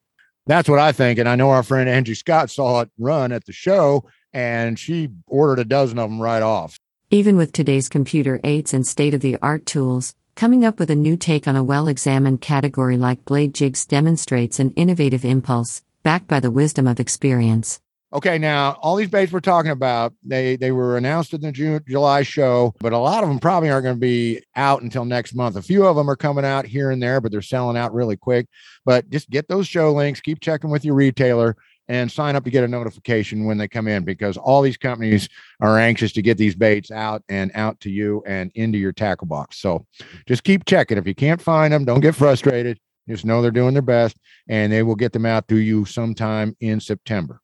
[0.46, 1.20] That's what I think.
[1.20, 5.10] And I know our friend Angie Scott saw it run at the show and she
[5.28, 6.78] ordered a dozen of them right off.
[7.12, 10.96] Even with today's computer aids and state of the art tools, coming up with a
[10.96, 16.28] new take on a well examined category like blade jigs demonstrates an innovative impulse, backed
[16.28, 17.80] by the wisdom of experience.
[18.14, 21.84] Okay, now all these baits we're talking about, they they were announced in the June
[21.88, 25.34] July show, but a lot of them probably aren't going to be out until next
[25.34, 25.56] month.
[25.56, 28.16] A few of them are coming out here and there, but they're selling out really
[28.16, 28.46] quick.
[28.86, 32.50] But just get those show links, keep checking with your retailer and sign up to
[32.50, 35.28] get a notification when they come in because all these companies
[35.60, 39.28] are anxious to get these baits out and out to you and into your tackle
[39.28, 39.60] box.
[39.60, 39.86] So
[40.26, 40.98] just keep checking.
[40.98, 42.80] If you can't find them, don't get frustrated.
[43.08, 44.18] Just know they're doing their best
[44.48, 47.42] and they will get them out to you sometime in September.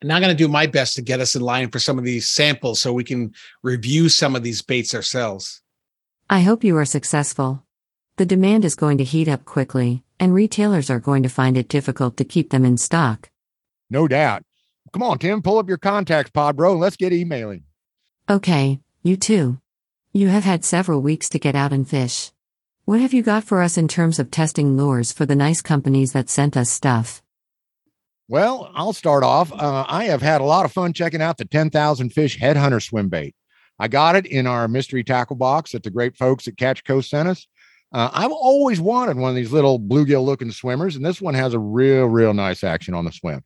[0.00, 2.04] And I'm going to do my best to get us in line for some of
[2.04, 5.62] these samples so we can review some of these baits ourselves.
[6.28, 7.62] I hope you are successful.
[8.16, 11.68] The demand is going to heat up quickly, and retailers are going to find it
[11.68, 13.30] difficult to keep them in stock.
[13.92, 14.42] No doubt.
[14.94, 17.64] Come on, Tim, pull up your contacts pod, bro, and let's get emailing.
[18.28, 19.60] Okay, you too.
[20.14, 22.32] You have had several weeks to get out and fish.
[22.86, 26.12] What have you got for us in terms of testing lures for the nice companies
[26.12, 27.22] that sent us stuff?
[28.28, 29.52] Well, I'll start off.
[29.52, 33.10] Uh, I have had a lot of fun checking out the 10,000 fish headhunter swim
[33.10, 33.34] bait.
[33.78, 37.10] I got it in our mystery tackle box that the great folks at Catch Coast
[37.10, 37.46] sent us.
[37.92, 41.52] Uh, I've always wanted one of these little bluegill looking swimmers, and this one has
[41.52, 43.44] a real, real nice action on the swim.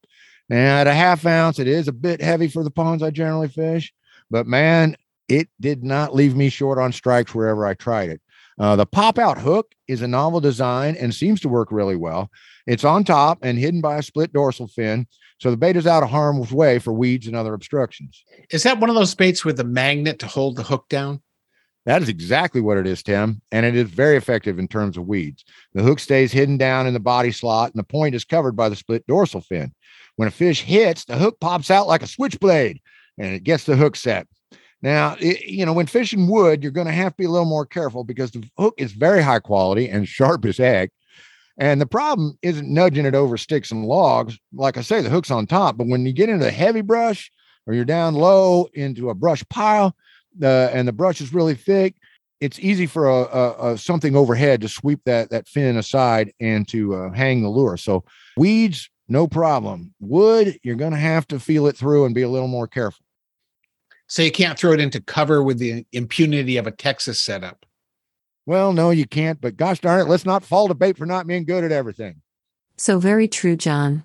[0.48, 3.48] Now, at a half ounce, it is a bit heavy for the ponds I generally
[3.48, 3.92] fish,
[4.30, 4.96] but man,
[5.28, 8.20] it did not leave me short on strikes wherever I tried it.
[8.58, 12.30] Uh, the pop out hook is a novel design and seems to work really well.
[12.66, 15.06] It's on top and hidden by a split dorsal fin.
[15.38, 18.24] So the bait is out of harm's way for weeds and other obstructions.
[18.50, 21.20] Is that one of those baits with a magnet to hold the hook down?
[21.84, 23.40] That is exactly what it is, Tim.
[23.52, 25.44] And it is very effective in terms of weeds.
[25.74, 28.68] The hook stays hidden down in the body slot and the point is covered by
[28.68, 29.72] the split dorsal fin.
[30.16, 32.80] When a fish hits, the hook pops out like a switchblade
[33.18, 34.26] and it gets the hook set.
[34.82, 37.48] Now, it, you know, when fishing wood, you're going to have to be a little
[37.48, 40.90] more careful because the hook is very high quality and sharp as heck.
[41.58, 44.38] And the problem isn't nudging it over sticks and logs.
[44.52, 47.30] Like I say, the hook's on top, but when you get into the heavy brush
[47.66, 49.96] or you're down low into a brush pile
[50.42, 51.96] uh, and the brush is really thick,
[52.40, 56.68] it's easy for a, a, a, something overhead to sweep that that fin aside and
[56.68, 57.78] to uh, hang the lure.
[57.78, 58.04] So
[58.36, 59.94] weeds, no problem.
[60.00, 63.04] Wood, you're going to have to feel it through and be a little more careful.
[64.08, 67.66] So you can't throw it into cover with the impunity of a Texas setup.
[68.46, 71.26] Well, no, you can't, but gosh darn it, let's not fall to bait for not
[71.26, 72.22] being good at everything.
[72.76, 74.04] So very true, John.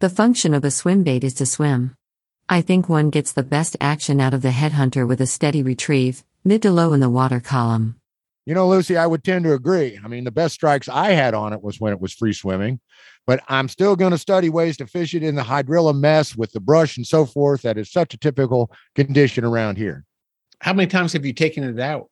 [0.00, 1.96] The function of a swim bait is to swim.
[2.48, 6.24] I think one gets the best action out of the headhunter with a steady retrieve,
[6.44, 7.96] mid to low in the water column.
[8.46, 9.98] You know, Lucy, I would tend to agree.
[10.02, 12.80] I mean, the best strikes I had on it was when it was free swimming,
[13.28, 16.50] but I'm still going to study ways to fish it in the hydrilla mess with
[16.52, 17.60] the brush and so forth.
[17.60, 20.06] That is such a typical condition around here.
[20.62, 22.08] How many times have you taken it out?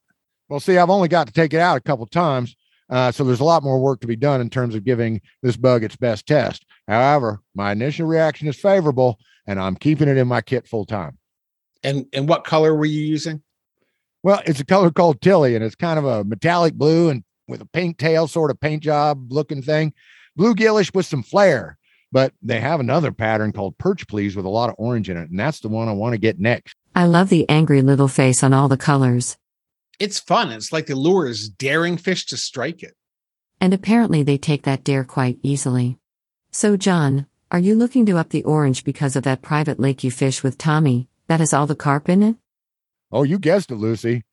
[0.51, 2.55] Well, see, I've only got to take it out a couple times.
[2.91, 5.57] Uh, so there's a lot more work to be done in terms of giving this
[5.57, 6.67] bug its best test.
[6.87, 11.17] However, my initial reaction is favorable, and I'm keeping it in my kit full time.
[11.83, 13.43] And and what color were you using?
[14.23, 17.63] Well, it's a color called Tilly, and it's kind of a metallic blue and with
[17.63, 19.95] a pink tail, sort of paint job looking thing.
[20.37, 21.79] Bluegillish with some flair,
[22.13, 25.31] but they have another pattern called Perch Please with a lot of orange in it,
[25.31, 26.77] and that's the one I want to get next.
[26.95, 29.37] I love the angry little face on all the colors
[29.99, 30.51] it's fun.
[30.51, 32.95] It's like the lure is daring fish to strike it.
[33.61, 35.99] And apparently they take that dare quite easily.
[36.51, 40.11] So, John, are you looking to up the orange because of that private lake you
[40.11, 42.37] fish with Tommy that has all the carp in it?
[43.11, 44.25] Oh, you guessed it, Lucy.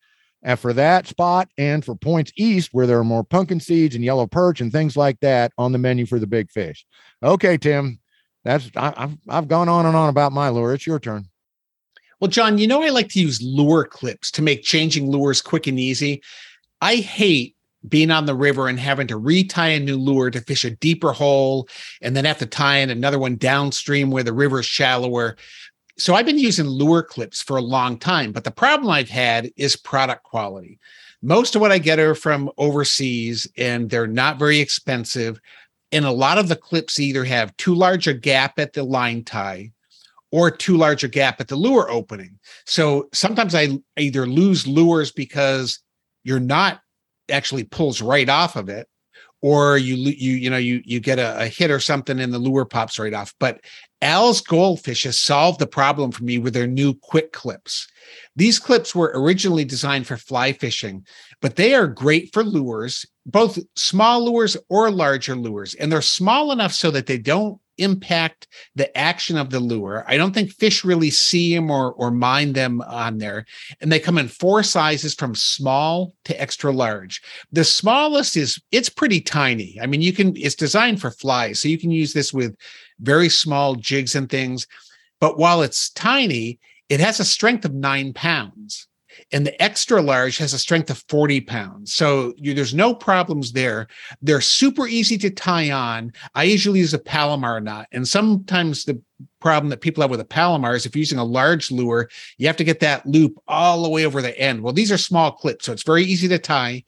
[0.43, 4.03] And for that spot and for points east, where there are more pumpkin seeds and
[4.03, 6.85] yellow perch and things like that on the menu for the big fish.
[7.23, 7.99] Okay, Tim,
[8.43, 10.73] that's I, have I've gone on and on about my lure.
[10.73, 11.27] It's your turn.
[12.19, 15.67] Well, John, you know I like to use lure clips to make changing lures quick
[15.67, 16.21] and easy.
[16.81, 17.55] I hate
[17.87, 21.11] being on the river and having to retie a new lure to fish a deeper
[21.11, 21.67] hole
[22.01, 25.35] and then have to tie in another one downstream where the river is shallower.
[25.97, 29.51] So I've been using lure clips for a long time, but the problem I've had
[29.57, 30.79] is product quality.
[31.21, 35.39] Most of what I get are from overseas and they're not very expensive.
[35.91, 39.23] And a lot of the clips either have too large a gap at the line
[39.23, 39.71] tie
[40.31, 42.39] or too large a gap at the lure opening.
[42.65, 45.79] So sometimes I either lose lures because
[46.23, 46.81] you're not
[47.29, 48.87] actually pulls right off of it
[49.43, 52.39] or you you you know you you get a, a, hit or something and the
[52.39, 53.61] lure pops right off but
[54.03, 57.87] al's goldfish has solved the problem for me with their new quick clips
[58.35, 61.05] these clips were originally designed for fly fishing
[61.41, 66.51] but they are great for lures both small lures or larger lures and they're small
[66.51, 70.05] enough so that they don't impact the action of the lure.
[70.07, 73.45] I don't think fish really see them or, or mind them on there.
[73.81, 77.21] And they come in four sizes from small to extra large.
[77.51, 79.77] The smallest is it's pretty tiny.
[79.81, 82.55] I mean, you can it's designed for flies, so you can use this with
[83.03, 84.67] very small jigs and things.
[85.19, 88.87] But while it's tiny, it has a strength of nine pounds
[89.31, 91.93] and the extra large has a strength of 40 pounds.
[91.93, 93.87] So you, there's no problems there.
[94.21, 96.13] They're super easy to tie on.
[96.35, 97.87] I usually use a Palomar knot.
[97.91, 99.01] And sometimes the
[99.39, 102.47] problem that people have with a Palomar is if you're using a large lure, you
[102.47, 104.61] have to get that loop all the way over the end.
[104.61, 106.83] Well, these are small clips, so it's very easy to tie.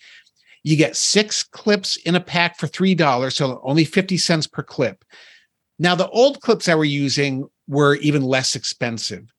[0.63, 5.05] You get six clips in a pack for $3, so only 50 cents per clip.
[5.77, 9.33] Now, the old clips I were using were even less expensive.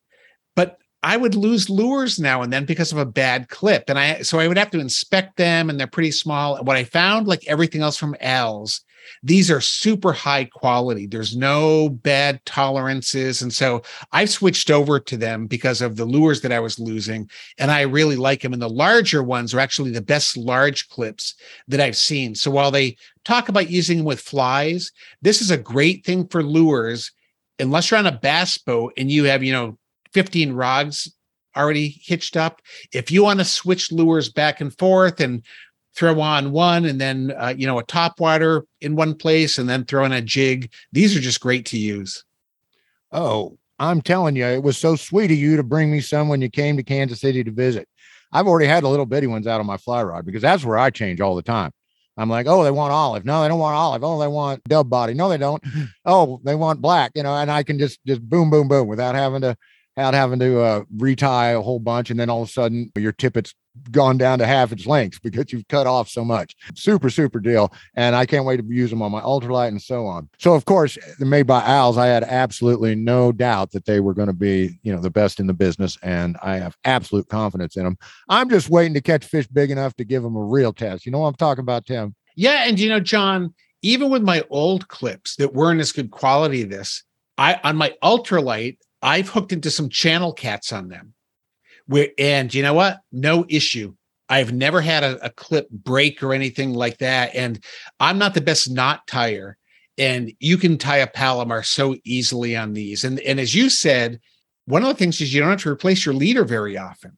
[0.55, 3.85] But I would lose lures now and then because of a bad clip.
[3.89, 6.57] And I so I would have to inspect them and they're pretty small.
[6.65, 8.81] What I found, like everything else from Al's,
[9.23, 11.07] these are super high quality.
[11.07, 13.43] There's no bad tolerances.
[13.43, 17.29] And so I've switched over to them because of the lures that I was losing.
[17.59, 18.53] And I really like them.
[18.53, 21.35] And the larger ones are actually the best large clips
[21.69, 22.35] that I've seen.
[22.35, 24.93] So while they talk about using them with flies,
[25.23, 27.13] this is a great thing for lures
[27.59, 29.79] unless you're on a bass boat and you have, you know,
[30.13, 31.13] 15 rods
[31.57, 32.61] already hitched up.
[32.93, 35.43] If you want to switch lures back and forth and
[35.97, 39.69] throw on one and then uh, you know a top water in one place and
[39.69, 42.25] then throw in a jig, these are just great to use.
[43.13, 46.41] Oh, I'm telling you, it was so sweet of you to bring me some when
[46.41, 47.89] you came to Kansas City to visit.
[48.33, 50.79] I've already had the little bitty ones out on my fly rod because that's where
[50.79, 51.73] I change all the time.
[52.19, 53.25] I'm like, oh, they want olive.
[53.25, 54.03] No, they don't want olive.
[54.03, 55.13] Oh, they want dub body.
[55.15, 55.63] No, they don't.
[56.09, 57.11] Oh, they want black.
[57.15, 59.57] You know, and I can just just boom, boom, boom without having to
[59.97, 63.13] out having to uh, retie a whole bunch, and then all of a sudden your
[63.13, 63.55] tippet's
[63.91, 66.55] gone down to half its length because you've cut off so much.
[66.75, 67.73] Super, super deal.
[67.95, 70.29] And I can't wait to use them on my ultralight and so on.
[70.39, 74.29] So, of course, made by Al's, I had absolutely no doubt that they were going
[74.29, 75.99] to be, you know, the best in the business.
[76.03, 77.99] And I have absolute confidence in them.
[78.29, 81.07] I'm just waiting to catch fish big enough to give them a real test.
[81.07, 82.15] You know what I'm talking about, Tim?
[82.35, 82.65] Yeah.
[82.67, 86.69] And, you know, John, even with my old clips that weren't as good quality as
[86.69, 87.05] this,
[87.39, 91.15] I on my ultralight, I've hooked into some channel cats on them.
[91.87, 93.01] Where, and you know what?
[93.13, 93.95] No issue.
[94.29, 97.35] I've never had a, a clip break or anything like that.
[97.35, 97.63] And
[98.01, 99.57] I'm not the best knot tire.
[99.99, 103.05] And you can tie a Palomar so easily on these.
[103.05, 104.21] And, and as you said,
[104.67, 107.17] one of the things is you don't have to replace your leader very often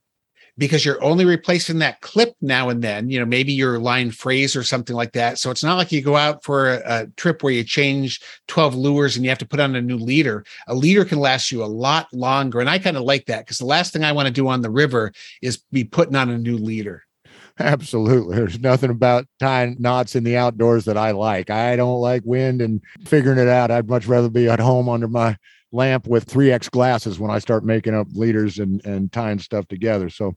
[0.59, 4.57] because you're only replacing that clip now and then, you know, maybe your line phrase
[4.57, 5.39] or something like that.
[5.39, 8.75] So it's not like you go out for a, a, trip where you change 12
[8.75, 10.45] lures and you have to put on a new leader.
[10.67, 12.61] A leader can last you a lot longer.
[12.61, 14.61] And I kind of like that because the last thing I want to do on
[14.61, 17.05] the river is be putting on a new leader.
[17.61, 18.37] Absolutely.
[18.37, 21.51] There's nothing about tying knots in the outdoors that I like.
[21.51, 23.71] I don't like wind and figuring it out.
[23.71, 25.37] I'd much rather be at home under my
[25.73, 30.11] lamp with 3x glasses when I start making up leaders and, and tying stuff together.
[30.11, 30.37] So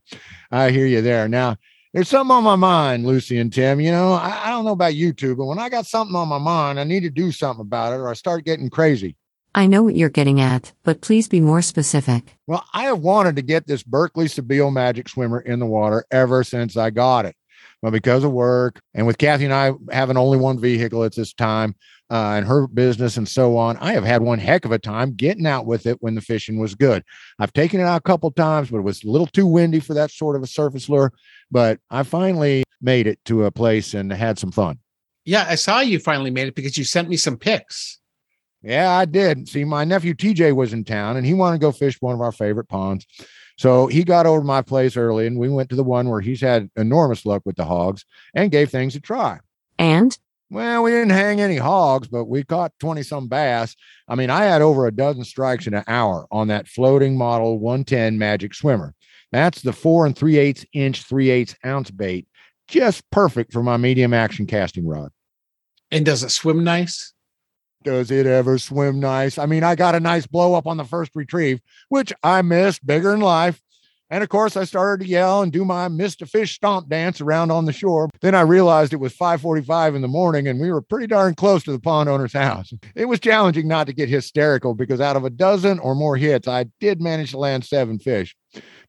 [0.52, 1.28] I hear you there.
[1.28, 1.58] Now,
[1.94, 3.82] there's something on my mind, Lucy and Tim.
[3.82, 6.28] You know, I, I don't know about you two, but when I got something on
[6.28, 9.16] my mind, I need to do something about it or I start getting crazy.
[9.54, 12.38] I know what you're getting at, but please be more specific.
[12.48, 16.46] Well, I have wanted to get this Berkley Sebile Magic Swimmer in the water ever
[16.46, 17.36] since I got it.
[17.82, 21.34] But because of work and with Kathy and I having only one vehicle at this
[21.34, 21.76] time,
[22.12, 23.78] uh, and her business and so on.
[23.78, 26.60] I have had one heck of a time getting out with it when the fishing
[26.60, 27.04] was good.
[27.40, 29.94] I've taken it out a couple times, but it was a little too windy for
[29.94, 31.14] that sort of a surface lure.
[31.50, 34.80] But I finally made it to a place and had some fun.
[35.24, 38.00] Yeah, I saw you finally made it because you sent me some pics.
[38.62, 39.48] Yeah, I did.
[39.48, 42.22] See, my nephew TJ was in town and he wanted to go fish one of
[42.22, 43.08] our favorite ponds.
[43.62, 46.20] So he got over to my place early and we went to the one where
[46.20, 49.40] he's had enormous luck with the hogs and gave things a try.
[49.78, 50.18] And
[50.50, 53.76] Well, we didn't hang any hogs, but we caught 20 some bass.
[54.08, 57.60] I mean, I had over a dozen strikes in an hour on that floating model
[57.60, 58.96] 110 magic swimmer.
[59.32, 62.28] That's the four and three eighths inch, three eighths ounce bait,
[62.68, 65.12] just perfect for my medium action casting rod.
[65.92, 67.14] And does it swim nice?
[67.84, 69.38] Does it ever swim nice?
[69.38, 71.60] I mean, I got a nice blow up on the first retrieve,
[71.90, 73.62] which I missed bigger in life.
[74.12, 77.22] And of course, I started to yell and do my missed a fish stomp dance
[77.22, 78.10] around on the shore.
[78.20, 81.64] Then I realized it was 5:45 in the morning and we were pretty darn close
[81.64, 82.74] to the pond owner's house.
[82.94, 86.46] It was challenging not to get hysterical because out of a dozen or more hits,
[86.46, 88.36] I did manage to land seven fish.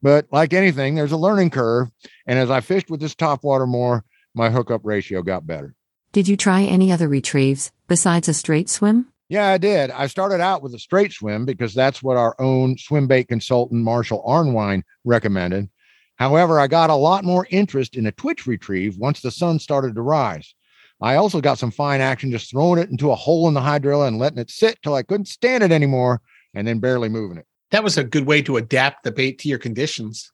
[0.03, 1.88] But like anything, there's a learning curve.
[2.26, 5.76] And as I fished with this topwater more, my hookup ratio got better.
[6.12, 9.06] Did you try any other retrieves besides a straight swim?
[9.30, 9.90] Yeah, I did.
[9.90, 13.82] I started out with a straight swim because that's what our own swim bait consultant,
[13.82, 15.70] Marshall Arnwine, recommended.
[16.16, 19.94] However, I got a lot more interest in a twitch retrieve once the sun started
[19.94, 20.54] to rise.
[21.00, 24.06] I also got some fine action just throwing it into a hole in the hydrilla
[24.06, 26.20] and letting it sit till I couldn't stand it anymore
[26.52, 27.46] and then barely moving it.
[27.70, 30.30] That was a good way to adapt the bait to your conditions.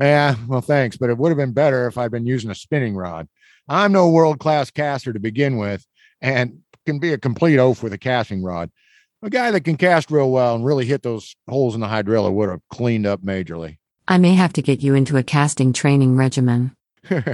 [0.00, 2.94] Yeah, well, thanks, but it would have been better if I'd been using a spinning
[2.94, 3.28] rod.
[3.68, 5.86] I'm no world class caster to begin with
[6.20, 8.70] and can be a complete oaf with a casting rod.
[9.22, 12.32] A guy that can cast real well and really hit those holes in the hydrilla
[12.32, 13.78] would have cleaned up majorly.
[14.08, 16.76] I may have to get you into a casting training regimen.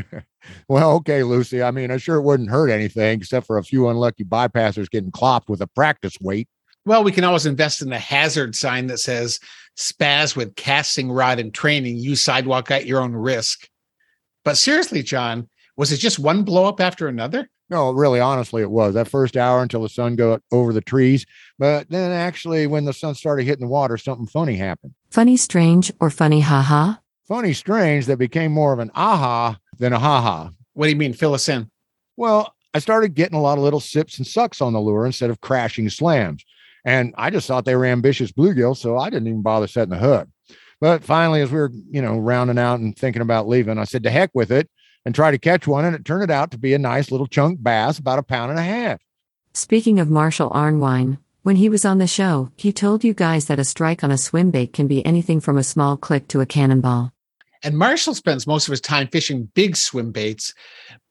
[0.68, 1.62] well, okay, Lucy.
[1.62, 5.10] I mean, I sure it wouldn't hurt anything except for a few unlucky bypassers getting
[5.10, 6.48] clopped with a practice weight.
[6.84, 9.38] Well, we can always invest in a hazard sign that says
[9.78, 13.68] spaz with casting rod and training, use sidewalk at your own risk.
[14.44, 17.48] But seriously, John, was it just one blow up after another?
[17.70, 21.24] No, really, honestly, it was that first hour until the sun got over the trees.
[21.58, 24.92] But then, actually, when the sun started hitting the water, something funny happened.
[25.10, 26.96] Funny, strange, or funny, haha?
[27.26, 30.50] Funny, strange that became more of an aha than a haha.
[30.74, 31.14] What do you mean?
[31.14, 31.70] Fill us in.
[32.16, 35.30] Well, I started getting a lot of little sips and sucks on the lure instead
[35.30, 36.44] of crashing slams.
[36.84, 39.98] And I just thought they were ambitious bluegill, so I didn't even bother setting the
[39.98, 40.28] hook.
[40.80, 44.02] But finally, as we were, you know, rounding out and thinking about leaving, I said,
[44.02, 44.68] to heck with it
[45.04, 45.84] and try to catch one.
[45.84, 48.60] And it turned out to be a nice little chunk bass, about a pound and
[48.60, 49.00] a half.
[49.54, 53.58] Speaking of Marshall Arnwine, when he was on the show, he told you guys that
[53.58, 56.46] a strike on a swim bait can be anything from a small click to a
[56.46, 57.12] cannonball.
[57.64, 60.52] And Marshall spends most of his time fishing big swim baits,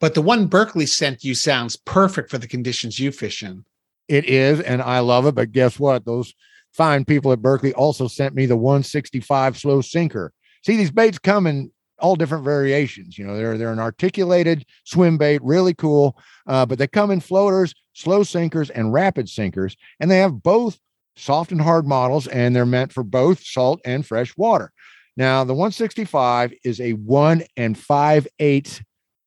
[0.00, 3.64] but the one Berkley sent you sounds perfect for the conditions you fish in.
[4.08, 5.34] It is, and I love it.
[5.34, 6.04] But guess what?
[6.04, 6.34] Those
[6.72, 10.32] fine people at Berkley also sent me the 165 slow sinker.
[10.64, 11.71] See, these baits come in
[12.02, 13.16] all different variations.
[13.16, 16.18] You know, they're they're an articulated swim bait, really cool.
[16.46, 20.78] Uh, but they come in floaters, slow sinkers, and rapid sinkers, and they have both
[21.16, 24.72] soft and hard models, and they're meant for both salt and fresh water.
[25.16, 28.82] Now, the 165 is a one and five eighths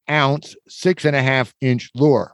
[0.09, 2.33] ounce, six and a half inch lure.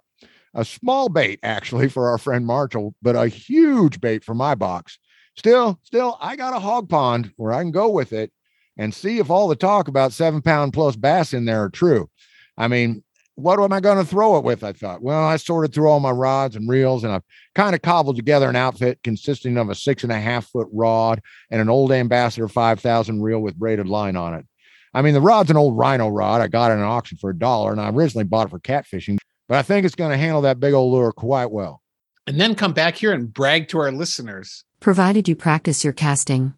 [0.53, 4.99] A small bait, actually, for our friend Marshall, but a huge bait for my box.
[5.37, 8.33] Still, still, I got a hog pond where I can go with it
[8.81, 12.09] and see if all the talk about seven pound plus bass in there are true.
[12.57, 13.03] I mean,
[13.35, 14.63] what am I going to throw it with?
[14.63, 15.03] I thought.
[15.03, 17.21] Well, I sorted through all my rods and reels and I've
[17.53, 21.21] kind of cobbled together an outfit consisting of a six and a half foot rod
[21.51, 24.47] and an old Ambassador 5000 reel with braided line on it.
[24.95, 26.41] I mean, the rod's an old rhino rod.
[26.41, 28.59] I got it at an auction for a dollar and I originally bought it for
[28.59, 31.83] catfishing, but I think it's going to handle that big old lure quite well.
[32.25, 34.65] And then come back here and brag to our listeners.
[34.79, 36.55] Provided you practice your casting.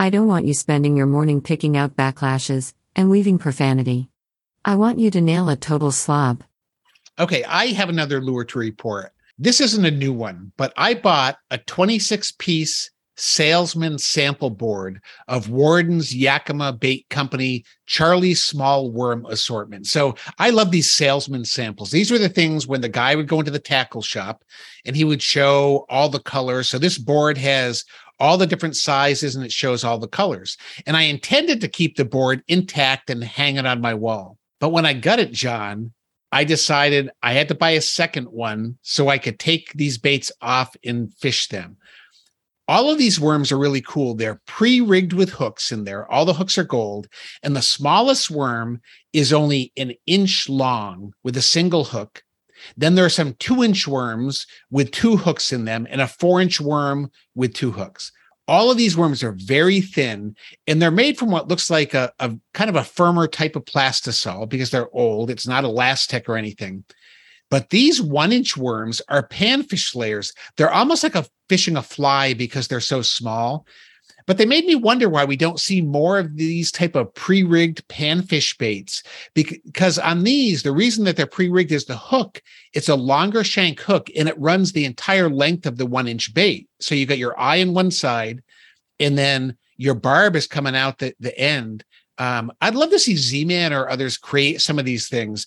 [0.00, 4.08] I don't want you spending your morning picking out backlashes and weaving profanity.
[4.64, 6.44] I want you to nail a total slob.
[7.18, 9.12] Okay, I have another lure to report.
[9.40, 15.50] This isn't a new one, but I bought a 26 piece salesman sample board of
[15.50, 19.88] Worden's Yakima Bait Company Charlie Small Worm assortment.
[19.88, 21.90] So I love these salesman samples.
[21.90, 24.44] These were the things when the guy would go into the tackle shop
[24.86, 26.68] and he would show all the colors.
[26.68, 27.84] So this board has
[28.20, 30.56] all the different sizes and it shows all the colors.
[30.86, 34.38] And I intended to keep the board intact and hang it on my wall.
[34.60, 35.92] But when I got it, John,
[36.30, 40.30] I decided I had to buy a second one so I could take these baits
[40.42, 41.76] off and fish them.
[42.66, 44.14] All of these worms are really cool.
[44.14, 46.10] They're pre rigged with hooks in there.
[46.10, 47.08] All the hooks are gold.
[47.42, 48.82] And the smallest worm
[49.14, 52.22] is only an inch long with a single hook.
[52.76, 56.40] Then there are some two inch worms with two hooks in them and a four
[56.40, 58.12] inch worm with two hooks.
[58.46, 60.34] All of these worms are very thin
[60.66, 63.64] and they're made from what looks like a, a kind of a firmer type of
[63.64, 65.30] plastisol because they're old.
[65.30, 66.84] It's not elastic or anything.
[67.50, 70.32] But these one inch worms are panfish layers.
[70.56, 73.66] They're almost like a fishing a fly because they're so small.
[74.28, 77.88] But they made me wonder why we don't see more of these type of pre-rigged
[77.88, 79.02] panfish baits
[79.32, 82.42] because on these the reason that they're pre-rigged is the hook.
[82.74, 86.34] It's a longer shank hook and it runs the entire length of the one inch
[86.34, 86.68] bait.
[86.78, 88.42] So you got your eye on one side
[89.00, 91.84] and then your barb is coming out the, the end.
[92.18, 95.46] Um, i'd love to see z-man or others create some of these things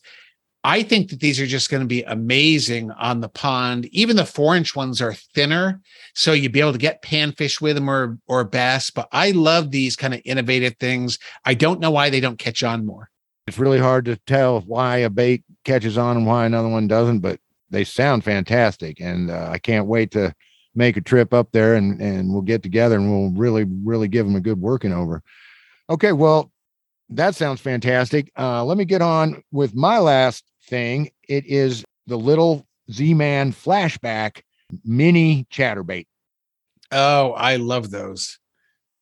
[0.63, 3.85] I think that these are just going to be amazing on the pond.
[3.87, 5.81] Even the four inch ones are thinner,
[6.13, 8.91] so you'd be able to get panfish with them or or bass.
[8.91, 11.17] But I love these kind of innovative things.
[11.45, 13.09] I don't know why they don't catch on more.
[13.47, 17.19] It's really hard to tell why a bait catches on and why another one doesn't,
[17.19, 17.39] but
[17.71, 20.35] they sound fantastic, and uh, I can't wait to
[20.75, 24.25] make a trip up there and and we'll get together and we'll really really give
[24.25, 25.23] them a good working over.
[25.89, 26.51] Okay, well
[27.09, 28.31] that sounds fantastic.
[28.37, 31.11] Uh, let me get on with my last thing.
[31.29, 34.41] It is the little Z Man flashback
[34.83, 36.07] mini chatterbait.
[36.91, 38.39] Oh, I love those.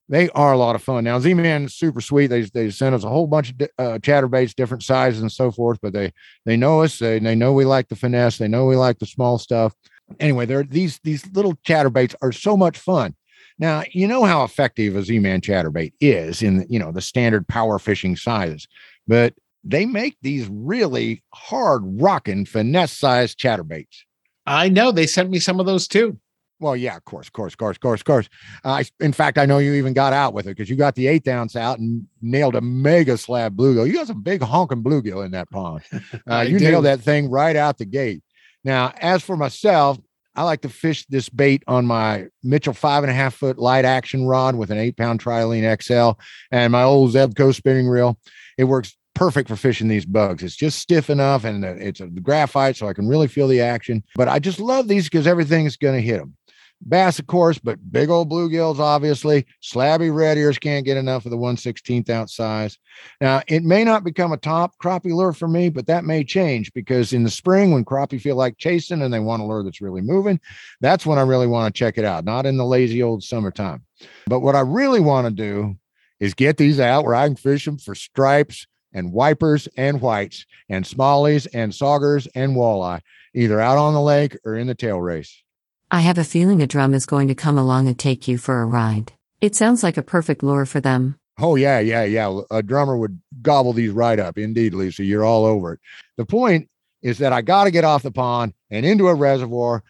[0.10, 1.04] They are a lot of fun.
[1.04, 2.28] Now, Z Man is super sweet.
[2.28, 5.80] They they sent us a whole bunch of uh, chatterbaits, different sizes and so forth.
[5.82, 6.12] But they
[6.46, 7.00] they know us.
[7.00, 8.40] They they know we like the finesse.
[8.40, 9.74] They know we like the small stuff.
[10.20, 13.16] Anyway, they're these these little chatterbaits are so much fun.
[13.60, 17.78] Now, you know how effective a Z-Man chatterbait is in, you know, the standard power
[17.78, 18.68] fishing sizes,
[19.06, 19.34] but
[19.64, 24.04] they make these really hard rocking finesse sized chatterbaits.
[24.46, 26.18] I know they sent me some of those too.
[26.62, 28.30] Well, yeah, of course, of course, of course, of course, of course.
[28.66, 31.08] Uh, in fact, I know you even got out with it because you got the
[31.08, 33.88] eighth ounce out and nailed a mega slab bluegill.
[33.88, 35.84] You got some big honking bluegill in that pond.
[36.30, 36.66] Uh, you do.
[36.66, 38.22] nailed that thing right out the gate.
[38.64, 39.98] Now, as for myself,
[40.36, 43.86] I like to fish this bait on my Mitchell five and a half foot light
[43.86, 46.20] action rod with an eight pound Trilene XL
[46.52, 48.20] and my old Zebco spinning reel.
[48.58, 50.44] It works perfect for fishing these bugs.
[50.44, 53.60] It's just stiff enough and uh, it's a graphite, so I can really feel the
[53.60, 54.02] action.
[54.16, 56.38] But I just love these because everything's going to hit them.
[56.82, 59.46] Bass, of course, but big old bluegills, obviously.
[59.62, 62.78] Slabby red ears can't get enough of the 116th ounce size.
[63.20, 66.72] Now, it may not become a top crappie lure for me, but that may change
[66.72, 69.82] because in the spring, when crappie feel like chasing and they want a lure that's
[69.82, 70.40] really moving,
[70.80, 73.84] that's when I really want to check it out, not in the lazy old summertime.
[74.28, 75.76] But what I really want to do
[76.22, 80.46] is get these out where I can fish them for stripes, and wipers and whites
[80.68, 83.02] and smallies and saugers and walleye,
[83.34, 85.44] either out on the lake or in the tail race.
[85.92, 88.62] I have a feeling a drum is going to come along and take you for
[88.62, 89.14] a ride.
[89.42, 91.18] It sounds like a perfect lure for them.
[91.40, 92.42] Oh, yeah, yeah, yeah.
[92.52, 94.38] A drummer would gobble these right up.
[94.38, 95.80] Indeed, Lisa, you're all over it.
[96.18, 96.70] The point
[97.02, 99.84] is that I got to get off the pond and into a reservoir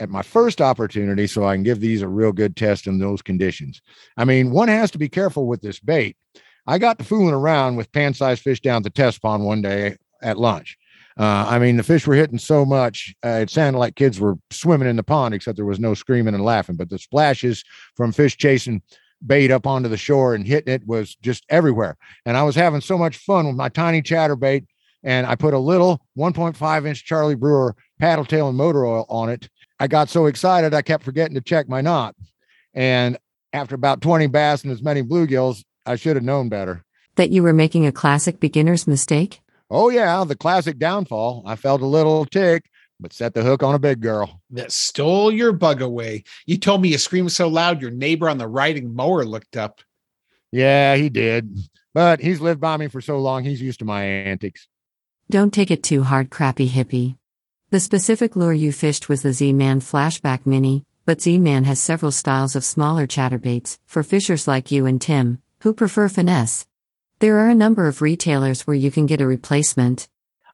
[0.00, 3.22] at my first opportunity so I can give these a real good test in those
[3.22, 3.80] conditions.
[4.16, 6.16] I mean, one has to be careful with this bait
[6.66, 9.96] I got to fooling around with pan sized fish down the test pond one day
[10.22, 10.76] at lunch.
[11.18, 14.34] Uh, I mean, the fish were hitting so much, uh, it sounded like kids were
[14.50, 16.76] swimming in the pond, except there was no screaming and laughing.
[16.76, 17.64] But the splashes
[17.96, 18.82] from fish chasing
[19.26, 21.96] bait up onto the shore and hitting it was just everywhere.
[22.26, 24.66] And I was having so much fun with my tiny chatterbait.
[25.02, 29.30] And I put a little 1.5 inch Charlie Brewer paddle tail and motor oil on
[29.30, 29.48] it.
[29.78, 32.14] I got so excited, I kept forgetting to check my knot.
[32.74, 33.16] And
[33.52, 36.84] after about 20 bass and as many bluegills, I should have known better.
[37.14, 39.40] That you were making a classic beginner's mistake?
[39.70, 41.42] Oh, yeah, the classic downfall.
[41.46, 42.68] I felt a little tick,
[43.00, 44.42] but set the hook on a big girl.
[44.50, 46.24] That stole your bug away.
[46.44, 49.80] You told me you screamed so loud your neighbor on the riding mower looked up.
[50.52, 51.56] Yeah, he did.
[51.94, 54.68] But he's lived by me for so long, he's used to my antics.
[55.30, 57.16] Don't take it too hard, crappy hippie.
[57.70, 61.80] The specific lure you fished was the Z Man Flashback Mini, but Z Man has
[61.80, 66.64] several styles of smaller chatterbaits for fishers like you and Tim who prefer finesse.
[67.18, 70.06] There are a number of retailers where you can get a replacement.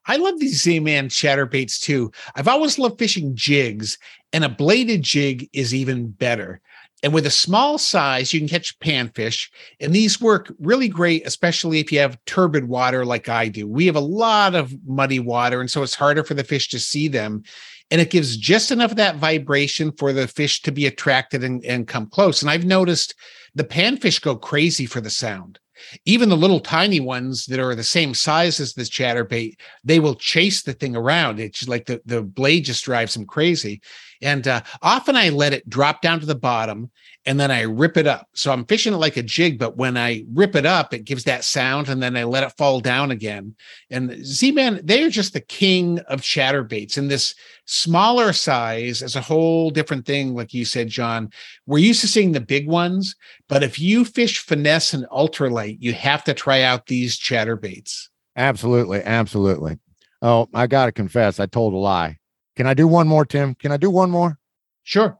[0.07, 2.11] I love these Z-Man chatterbaits too.
[2.35, 3.99] I've always loved fishing jigs,
[4.33, 6.61] and a bladed jig is even better.
[7.03, 9.51] And with a small size, you can catch panfish.
[9.79, 13.67] And these work really great, especially if you have turbid water like I do.
[13.67, 16.79] We have a lot of muddy water, and so it's harder for the fish to
[16.79, 17.43] see them.
[17.91, 21.63] And it gives just enough of that vibration for the fish to be attracted and,
[21.65, 22.41] and come close.
[22.41, 23.13] And I've noticed
[23.53, 25.59] the panfish go crazy for the sound.
[26.05, 30.15] Even the little tiny ones that are the same size as this chatterbait, they will
[30.15, 31.39] chase the thing around.
[31.39, 33.81] It's like the, the blade just drives them crazy.
[34.23, 36.89] And uh, often I let it drop down to the bottom
[37.25, 38.27] and then I rip it up.
[38.33, 41.23] So I'm fishing it like a jig, but when I rip it up, it gives
[41.25, 43.55] that sound and then I let it fall down again.
[43.89, 46.97] And Z Man, they're just the king of chatterbaits.
[46.97, 51.29] And this smaller size is a whole different thing, like you said, John.
[51.65, 53.15] We're used to seeing the big ones,
[53.47, 58.09] but if you fish finesse and ultralight, you have to try out these chatterbaits.
[58.35, 59.01] Absolutely.
[59.03, 59.77] Absolutely.
[60.21, 62.17] Oh, I got to confess, I told a lie.
[62.55, 63.55] Can I do one more, Tim?
[63.55, 64.37] Can I do one more?
[64.83, 65.17] Sure.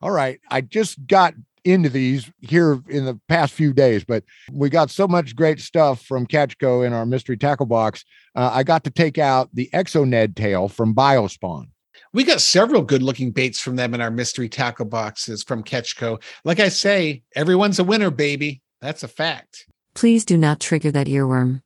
[0.00, 0.40] All right.
[0.50, 1.34] I just got
[1.64, 6.02] into these here in the past few days, but we got so much great stuff
[6.02, 8.04] from Catchco in our mystery tackle box.
[8.34, 11.68] Uh, I got to take out the Exoned tail from Biospawn.
[12.12, 16.22] We got several good looking baits from them in our mystery tackle boxes from Catchco.
[16.44, 18.62] Like I say, everyone's a winner, baby.
[18.80, 19.66] That's a fact.
[19.94, 21.60] Please do not trigger that earworm.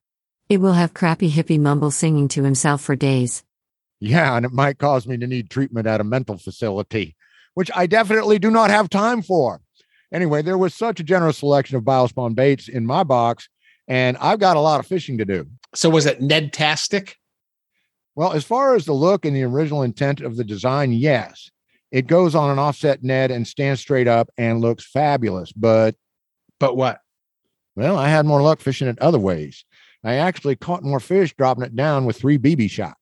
[0.49, 3.45] It will have crappy hippie mumble singing to himself for days.
[4.05, 7.14] Yeah, and it might cause me to need treatment at a mental facility,
[7.55, 9.61] which I definitely do not have time for.
[10.12, 13.48] Anyway, there was such a generous selection of Biospawn baits in my box,
[13.86, 15.46] and I've got a lot of fishing to do.
[15.76, 17.14] So was it Ned Tastic?
[18.16, 21.48] Well, as far as the look and the original intent of the design, yes.
[21.92, 25.53] It goes on an offset Ned and stands straight up and looks fabulous.
[25.53, 25.94] But
[26.59, 26.98] But what?
[27.76, 29.64] well, I had more luck fishing it other ways.
[30.03, 32.96] I actually caught more fish dropping it down with three BB shot.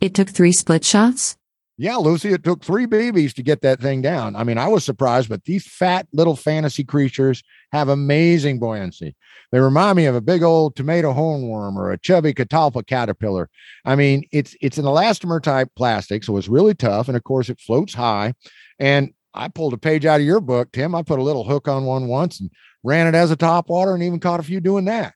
[0.00, 1.36] It took three split shots?
[1.80, 4.34] Yeah, Lucy, it took three babies to get that thing down.
[4.34, 9.14] I mean, I was surprised, but these fat little fantasy creatures have amazing buoyancy.
[9.52, 13.48] They remind me of a big old tomato hornworm or a chubby catalpa caterpillar.
[13.84, 17.48] I mean, it's it's an elastomer type plastic, so it's really tough, and of course,
[17.48, 18.34] it floats high.
[18.80, 20.96] And I pulled a page out of your book, Tim.
[20.96, 22.50] I put a little hook on one once and
[22.82, 25.14] ran it as a top water, and even caught a few doing that.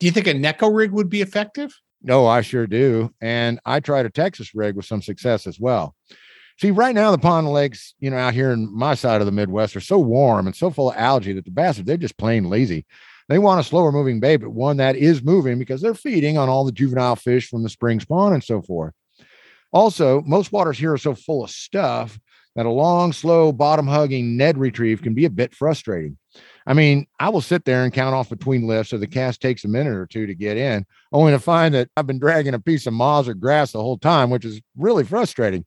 [0.00, 1.74] Do you think a Neko rig would be effective?
[2.04, 3.12] No, I sure do.
[3.20, 5.94] And I tried a Texas rig with some success as well.
[6.60, 9.32] See, right now the pond lakes, you know, out here in my side of the
[9.32, 12.44] Midwest are so warm and so full of algae that the bastards, they're just plain
[12.44, 12.86] lazy.
[13.28, 16.48] They want a slower moving bait, but one that is moving because they're feeding on
[16.48, 18.92] all the juvenile fish from the spring spawn and so forth.
[19.72, 22.20] Also, most waters here are so full of stuff
[22.54, 26.18] that a long, slow, bottom hugging Ned retrieve can be a bit frustrating.
[26.66, 29.64] I mean, I will sit there and count off between lifts so the cast takes
[29.64, 32.58] a minute or two to get in, only to find that I've been dragging a
[32.58, 35.66] piece of moss or grass the whole time, which is really frustrating.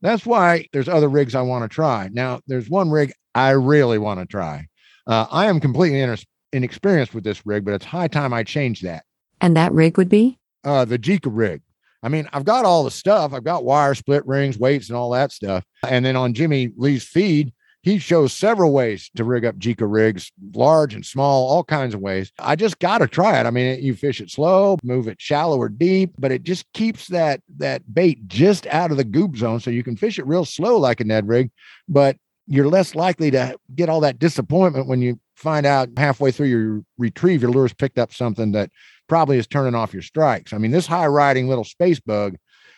[0.00, 2.08] That's why there's other rigs I want to try.
[2.12, 4.68] Now, there's one rig I really want to try.
[5.06, 8.80] Uh, I am completely inex- inexperienced with this rig, but it's high time I change
[8.82, 9.04] that.
[9.40, 10.38] And that rig would be?
[10.64, 11.62] Uh, the Jika rig.
[12.02, 13.32] I mean, I've got all the stuff.
[13.32, 15.64] I've got wire, split rings, weights, and all that stuff.
[15.86, 17.52] And then on Jimmy Lee's feed,
[17.88, 22.00] he shows several ways to rig up Jika rigs, large and small, all kinds of
[22.00, 22.30] ways.
[22.38, 23.46] I just got to try it.
[23.46, 27.06] I mean, you fish it slow, move it shallow or deep, but it just keeps
[27.08, 30.44] that that bait just out of the goop zone, so you can fish it real
[30.44, 31.50] slow like a Ned rig,
[31.88, 36.48] but you're less likely to get all that disappointment when you find out halfway through
[36.48, 38.70] your retrieve your lure's picked up something that
[39.08, 40.52] probably is turning off your strikes.
[40.52, 42.36] I mean, this high riding little space bug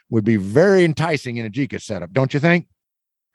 [0.08, 2.68] would be very enticing in a Jika setup, don't you think?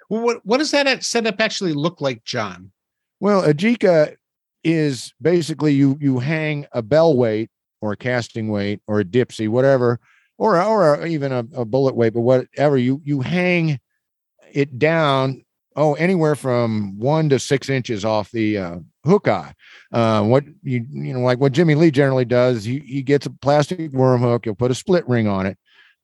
[0.08, 2.72] What what does that setup actually look like, John?
[3.20, 4.16] Well, a Jika
[4.64, 7.50] is basically you you hang a bell weight
[7.82, 10.00] or a casting weight or a dipsy, whatever,
[10.38, 13.80] or or even a, a bullet weight, but whatever you you hang
[14.54, 15.44] it down.
[15.78, 19.54] Oh, anywhere from one to six inches off the uh, hook eye.
[19.92, 23.30] Uh, what you you know, like what Jimmy Lee generally does, he he gets a
[23.30, 24.46] plastic worm hook.
[24.46, 25.58] He'll put a split ring on it.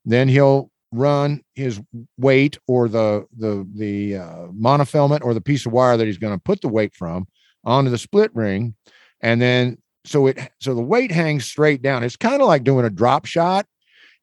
[0.03, 1.81] Then he'll run his
[2.17, 6.33] weight or the the the uh, monofilament or the piece of wire that he's going
[6.33, 7.27] to put the weight from
[7.63, 8.75] onto the split ring,
[9.21, 12.03] and then so it so the weight hangs straight down.
[12.03, 13.65] It's kind of like doing a drop shot,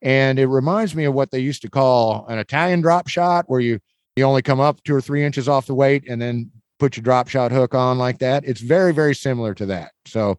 [0.03, 3.61] and it reminds me of what they used to call an Italian drop shot, where
[3.61, 3.81] you
[4.17, 7.03] you only come up two or three inches off the weight and then put your
[7.03, 8.45] drop shot hook on like that.
[8.45, 9.93] It's very very similar to that.
[10.07, 10.39] So.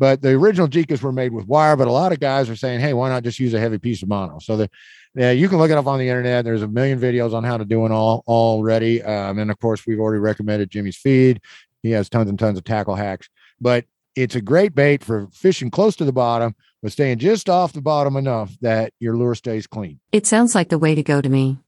[0.00, 2.78] But the original Jikas were made with wire, but a lot of guys are saying,
[2.78, 4.70] "Hey, why not just use a heavy piece of mono?" So the
[5.18, 6.44] yeah, you can look it up on the internet.
[6.44, 9.02] There's a million videos on how to do it all already.
[9.02, 11.40] Um, and of course, we've already recommended Jimmy's feed.
[11.82, 13.28] He has tons and tons of tackle hacks,
[13.60, 17.72] but it's a great bait for fishing close to the bottom, but staying just off
[17.72, 19.98] the bottom enough that your lure stays clean.
[20.12, 21.58] It sounds like the way to go to me.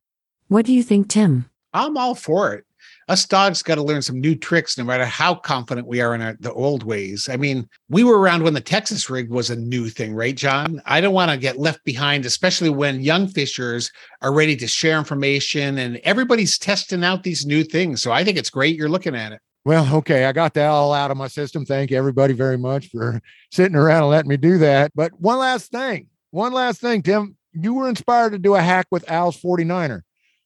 [0.49, 1.51] What do you think, Tim?
[1.73, 2.65] I'm all for it
[3.11, 6.23] us dogs got to learn some new tricks no matter how confident we are in
[6.23, 7.29] our, the old ways.
[7.29, 10.81] I mean, we were around when the Texas rig was a new thing, right, John?
[10.87, 13.91] I don't want to get left behind, especially when young fishers
[14.23, 18.01] are ready to share information and everybody's testing out these new things.
[18.01, 19.41] So I think it's great you're looking at it.
[19.65, 21.67] Well, okay, I got that all out of my system.
[21.67, 24.93] Thank you, everybody very much for sitting around and letting me do that.
[24.95, 28.87] But one last thing, one last thing, Tim, you were inspired to do a hack
[28.93, 30.03] with Al's 49er.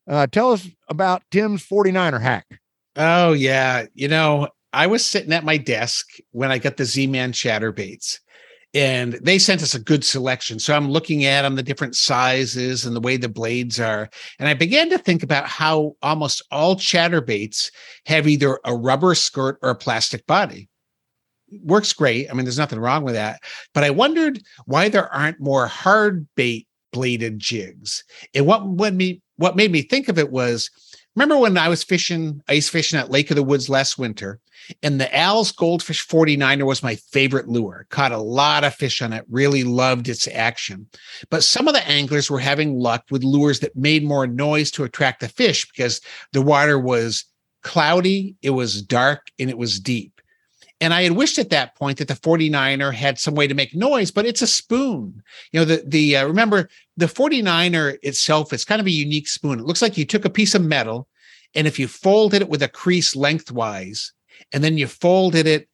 [0.07, 2.47] Uh, tell us about Tim's 49er hack.
[2.97, 3.87] Oh, yeah.
[3.95, 8.19] You know, I was sitting at my desk when I got the Z Man chatterbaits,
[8.75, 10.59] and they sent us a good selection.
[10.59, 14.11] So I'm looking at them, the different sizes and the way the blades are.
[14.39, 17.71] And I began to think about how almost all chatterbaits
[18.07, 20.69] have either a rubber skirt or a plastic body.
[21.63, 22.29] Works great.
[22.29, 23.41] I mean, there's nothing wrong with that.
[23.75, 28.05] But I wondered why there aren't more hard bait bladed jigs.
[28.35, 30.70] And what would me what made me think of it was
[31.14, 34.41] remember when I was fishing, ice fishing at Lake of the Woods last winter,
[34.82, 37.87] and the Al's Goldfish 49er was my favorite lure.
[37.91, 40.87] Caught a lot of fish on it, really loved its action.
[41.30, 44.85] But some of the anglers were having luck with lures that made more noise to
[44.85, 46.01] attract the fish because
[46.32, 47.24] the water was
[47.62, 50.20] cloudy, it was dark, and it was deep.
[50.80, 53.74] And I had wished at that point that the 49er had some way to make
[53.74, 55.22] noise, but it's a spoon.
[55.53, 59.59] You know, the the uh, remember the 49er itself is kind of a unique spoon.
[59.59, 61.09] It looks like you took a piece of metal
[61.55, 64.12] and if you folded it with a crease lengthwise
[64.53, 65.68] and then you folded it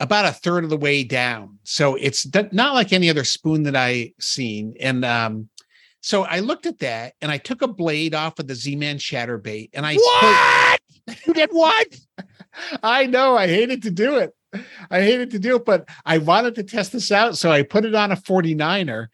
[0.00, 1.58] about a third of the way down.
[1.64, 4.74] So it's not like any other spoon that I've seen.
[4.80, 5.48] And um,
[6.00, 9.70] so I looked at that and I took a blade off of the Z-Man Chatterbait
[9.72, 10.80] and I what?
[11.26, 11.98] you did what?
[12.82, 14.32] I know I hated to do it.
[14.90, 17.36] I hated to do it, but I wanted to test this out.
[17.36, 19.08] So I put it on a 49er,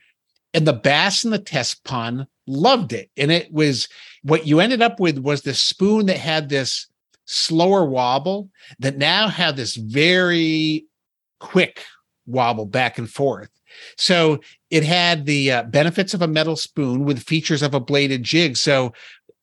[0.55, 3.11] and the bass in the test pond loved it.
[3.17, 3.89] And it was
[4.23, 6.87] what you ended up with was the spoon that had this
[7.25, 10.87] slower wobble that now had this very
[11.41, 11.85] quick
[12.27, 13.51] wobble back and forth.
[13.97, 14.41] So
[14.71, 18.57] it had the uh, benefits of a metal spoon with features of a bladed jig.
[18.57, 18.93] So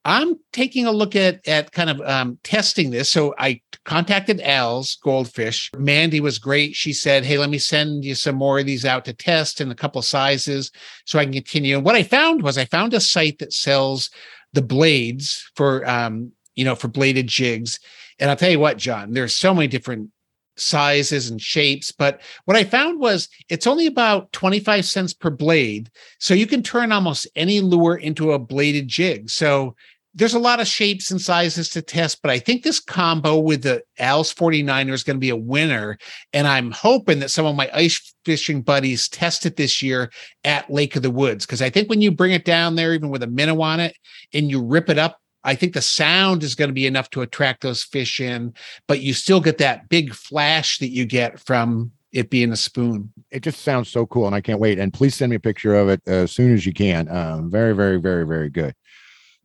[0.06, 3.10] I'm taking a look at at kind of um, testing this.
[3.10, 5.72] So I contacted Al's Goldfish.
[5.78, 6.76] Mandy was great.
[6.76, 9.72] She said, "Hey, let me send you some more of these out to test in
[9.72, 10.72] a couple sizes,
[11.06, 14.10] so I can continue." And what I found was I found a site that sells
[14.54, 17.80] the blades for um, you know for bladed jigs.
[18.20, 20.12] And I'll tell you what, John, there's so many different
[20.60, 21.92] sizes and shapes.
[21.92, 25.90] But what I found was it's only about 25 cents per blade.
[26.20, 29.30] So you can turn almost any lure into a bladed jig.
[29.30, 29.76] So
[30.20, 33.64] there's a lot of shapes and sizes to test, but I think this combo with
[33.64, 35.98] the Al's 49er is going to be a winner.
[36.34, 40.12] And I'm hoping that some of my ice fishing buddies test it this year
[40.44, 41.46] at Lake of the Woods.
[41.46, 43.96] Because I think when you bring it down there, even with a minnow on it,
[44.34, 47.22] and you rip it up I think the sound is going to be enough to
[47.22, 48.54] attract those fish in,
[48.88, 53.14] but you still get that big flash that you get from it being a spoon.
[53.32, 54.80] It just sounds so cool, and I can't wait.
[54.80, 57.08] And please send me a picture of it as soon as you can.
[57.10, 58.74] Um, very, very, very, very good.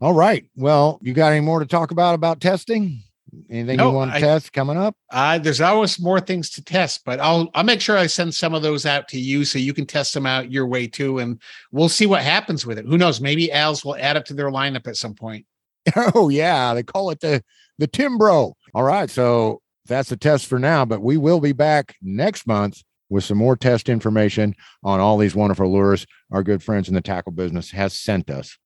[0.04, 0.44] All right.
[0.54, 3.02] Well, you got any more to talk about about testing?
[3.48, 4.94] Anything no, you want to I, test coming up?
[5.10, 8.52] Uh, there's always more things to test, but I'll I'll make sure I send some
[8.52, 11.40] of those out to you so you can test them out your way too, and
[11.72, 12.84] we'll see what happens with it.
[12.84, 13.22] Who knows?
[13.22, 15.46] Maybe Al's will add it to their lineup at some point.
[16.14, 17.42] Oh yeah, they call it the
[17.78, 18.52] the Timbro.
[18.74, 22.82] All right, so that's a test for now, but we will be back next month
[23.08, 27.00] with some more test information on all these wonderful lures our good friends in the
[27.00, 28.58] tackle business has sent us.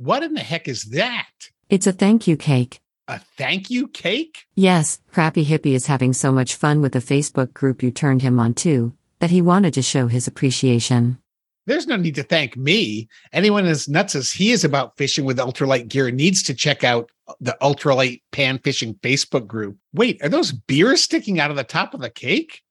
[0.00, 1.28] What in the heck is that?
[1.68, 2.80] It's a thank you cake.
[3.06, 4.46] A thank you cake?
[4.54, 8.40] Yes, Crappy Hippie is having so much fun with the Facebook group you turned him
[8.40, 11.18] on to that he wanted to show his appreciation.
[11.66, 13.10] There's no need to thank me.
[13.34, 17.10] Anyone as nuts as he is about fishing with ultralight gear needs to check out
[17.38, 19.76] the ultralight pan fishing Facebook group.
[19.92, 22.62] Wait, are those beers sticking out of the top of the cake?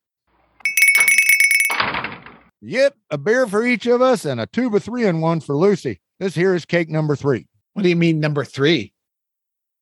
[2.61, 5.55] Yep, a beer for each of us and a tube of three in one for
[5.55, 6.01] Lucy.
[6.19, 7.47] This here is cake number three.
[7.73, 8.93] What do you mean, number three?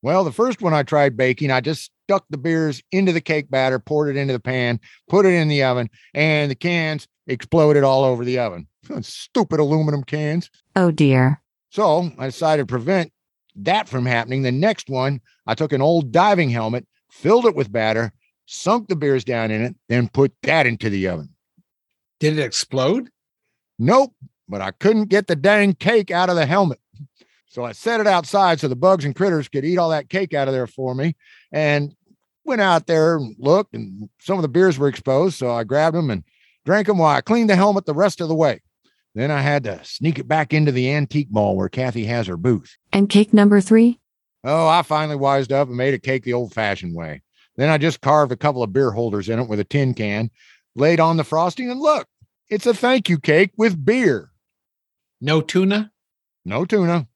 [0.04, 3.50] Well, the first one I tried baking, I just stuck the beers into the cake
[3.50, 4.80] batter, poured it into the pan,
[5.10, 8.68] put it in the oven, and the cans exploded all over the oven.
[9.02, 10.52] Stupid aluminum cans.
[10.76, 11.42] Oh, dear.
[11.72, 13.12] So I decided to prevent
[13.56, 14.44] that from happening.
[14.44, 18.14] The next one, I took an old diving helmet, filled it with batter,
[18.46, 21.34] sunk the beers down in it, then put that into the oven.
[22.20, 23.10] Did it explode?
[23.80, 24.14] Nope,
[24.48, 26.80] but I couldn't get the dang cake out of the helmet.
[27.48, 30.34] So I set it outside so the bugs and critters could eat all that cake
[30.34, 31.16] out of there for me.
[31.52, 31.96] And
[32.46, 35.38] went out there and looked, and some of the beers were exposed.
[35.38, 36.24] So I grabbed them and
[36.66, 38.62] drank them while I cleaned the helmet the rest of the way.
[39.16, 42.38] Then I had to sneak it back into the antique mall where Kathy has her
[42.38, 42.78] booth.
[42.94, 44.00] And cake number three?
[44.44, 47.22] Oh, I finally wised up and made a cake the old fashioned way.
[47.56, 50.30] Then I just carved a couple of beer holders in it with a tin can,
[50.76, 52.08] laid on the frosting, and look,
[52.50, 54.30] it's a thank you cake with beer.
[55.20, 55.92] No tuna?
[56.46, 57.08] No tuna.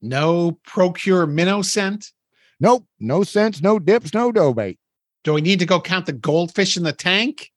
[0.00, 2.12] No Pro-Cure minnow scent?
[2.60, 4.78] Nope, no scents, no dips, no dough bait.
[5.24, 7.50] Do we need to go count the goldfish in the tank?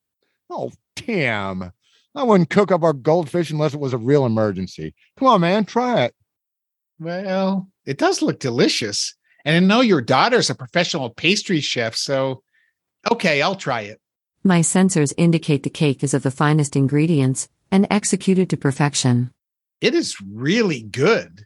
[0.49, 1.71] Oh, Tim.
[2.15, 4.95] I wouldn't cook up our goldfish unless it was a real emergency.
[5.17, 6.15] Come on, man, try it.
[6.99, 9.15] Well, it does look delicious.
[9.45, 12.43] And I know your daughter's a professional pastry chef, so
[13.09, 14.01] okay, I'll try it.
[14.43, 19.31] My sensors indicate the cake is of the finest ingredients and executed to perfection.
[19.81, 21.45] It is really good.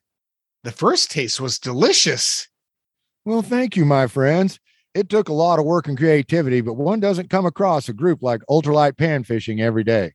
[0.64, 2.48] The first taste was delicious.
[3.26, 4.60] Well, thank you, my friends.
[4.94, 8.22] It took a lot of work and creativity, but one doesn't come across a group
[8.22, 10.14] like Ultralight Pan Fishing every day.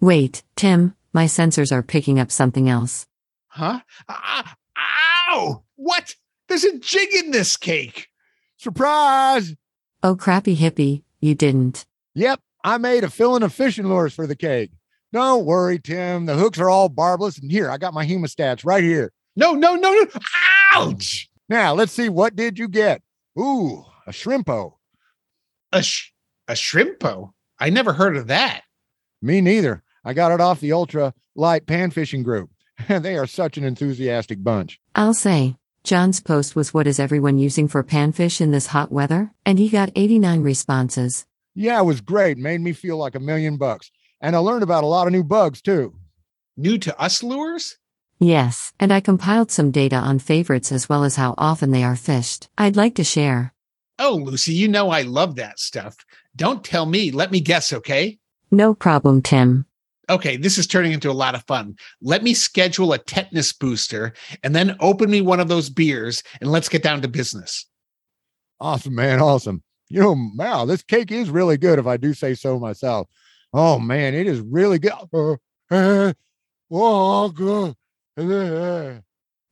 [0.00, 3.06] Wait, Tim, my sensors are picking up something else.
[3.48, 3.80] Huh?
[4.08, 5.64] Ah, ow!
[5.76, 6.16] What?
[6.48, 8.08] There's a jig in this cake.
[8.56, 9.54] Surprise!
[10.02, 11.86] Oh, crappy hippie, you didn't.
[12.14, 14.70] Yep, I made a filling of fishing lures for the cake.
[15.14, 16.26] Don't worry, Tim.
[16.26, 17.38] The hooks are all barbless.
[17.38, 19.12] And here, I got my hemostats right here.
[19.36, 20.06] No, no, no, no.
[20.74, 21.30] Ouch!
[21.48, 22.08] Now, let's see.
[22.08, 23.00] What did you get?
[23.38, 24.72] Ooh, a shrimpo.
[25.72, 26.10] A, sh-
[26.48, 27.30] a shrimpo?
[27.60, 28.62] I never heard of that.
[29.22, 29.84] Me neither.
[30.04, 32.50] I got it off the ultra light pan fishing group.
[32.88, 34.80] they are such an enthusiastic bunch.
[34.96, 35.54] I'll say,
[35.84, 39.30] John's post was what is everyone using for panfish in this hot weather?
[39.46, 41.24] And he got 89 responses.
[41.54, 42.36] Yeah, it was great.
[42.36, 43.92] Made me feel like a million bucks.
[44.24, 45.96] And I learned about a lot of new bugs too.
[46.56, 47.76] New to us lures?
[48.18, 51.94] Yes, and I compiled some data on favorites as well as how often they are
[51.94, 52.48] fished.
[52.56, 53.52] I'd like to share.
[53.98, 55.94] Oh, Lucy, you know I love that stuff.
[56.34, 57.10] Don't tell me.
[57.10, 58.18] Let me guess, okay?
[58.50, 59.66] No problem, Tim.
[60.08, 61.76] Okay, this is turning into a lot of fun.
[62.00, 66.50] Let me schedule a tetanus booster and then open me one of those beers and
[66.50, 67.66] let's get down to business.
[68.58, 69.20] Awesome, man.
[69.20, 69.62] Awesome.
[69.90, 73.06] You know, wow, this cake is really good if I do say so myself.
[73.56, 74.92] Oh, man, it is really good.
[76.70, 77.76] Oh, good.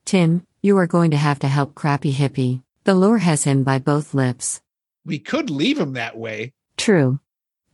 [0.05, 2.63] Tim, you are going to have to help Crappy Hippie.
[2.83, 4.61] The lure has him by both lips.
[5.07, 6.53] We could leave him that way.
[6.77, 7.21] True.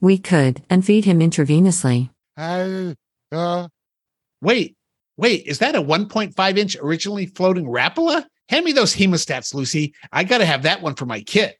[0.01, 2.11] We could, and feed him intravenously.
[2.37, 2.93] uh,
[3.33, 3.69] uh,
[4.43, 4.77] Wait,
[5.17, 8.25] wait, is that a 1.5 inch originally floating Rapala?
[8.51, 9.95] Hand me those hemostats, Lucy.
[10.13, 11.57] I got to have that one for my kit.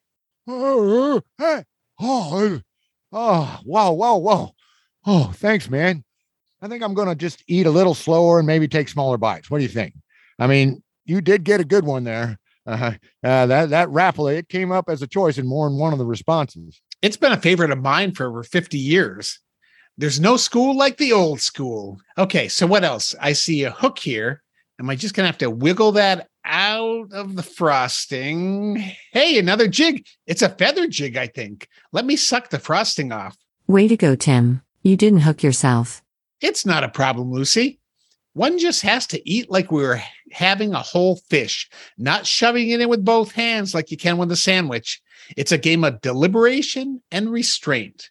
[0.47, 1.65] oh, hey,
[2.01, 2.61] oh,
[3.13, 4.53] oh, wow, wow, wow.
[5.11, 6.05] Oh, thanks, man.
[6.61, 9.51] I think I'm going to just eat a little slower and maybe take smaller bites.
[9.51, 9.95] What do you think?
[10.39, 12.39] I mean, you did get a good one there.
[12.67, 12.93] Uh,
[13.25, 15.99] uh, that that Rapala, it came up as a choice in more than one of
[15.99, 16.83] the responses.
[17.01, 19.41] It's been a favorite of mine for over 50 years.
[19.97, 21.99] There's no school like the old school.
[22.19, 23.15] Okay, so what else?
[23.19, 24.43] I see a hook here.
[24.79, 28.77] Am I just going to have to wiggle that out of the frosting?
[29.13, 30.05] Hey, another jig.
[30.27, 31.67] It's a feather jig, I think.
[31.93, 33.39] Let me suck the frosting off.
[33.67, 34.61] Way to go, Tim.
[34.89, 36.03] You didn't hook yourself.
[36.41, 37.79] It's not a problem, Lucy.
[38.33, 40.01] One just has to eat like we were
[40.33, 41.69] having a whole fish,
[41.99, 45.03] not shoving it in with both hands like you can with a sandwich.
[45.37, 48.09] It's a game of deliberation and restraint.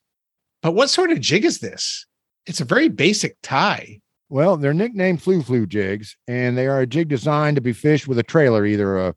[0.62, 2.06] But what sort of jig is this?
[2.46, 4.00] It's a very basic tie.
[4.30, 8.08] Well, they're nicknamed flu flu jigs, and they are a jig designed to be fished
[8.08, 9.16] with a trailer, either a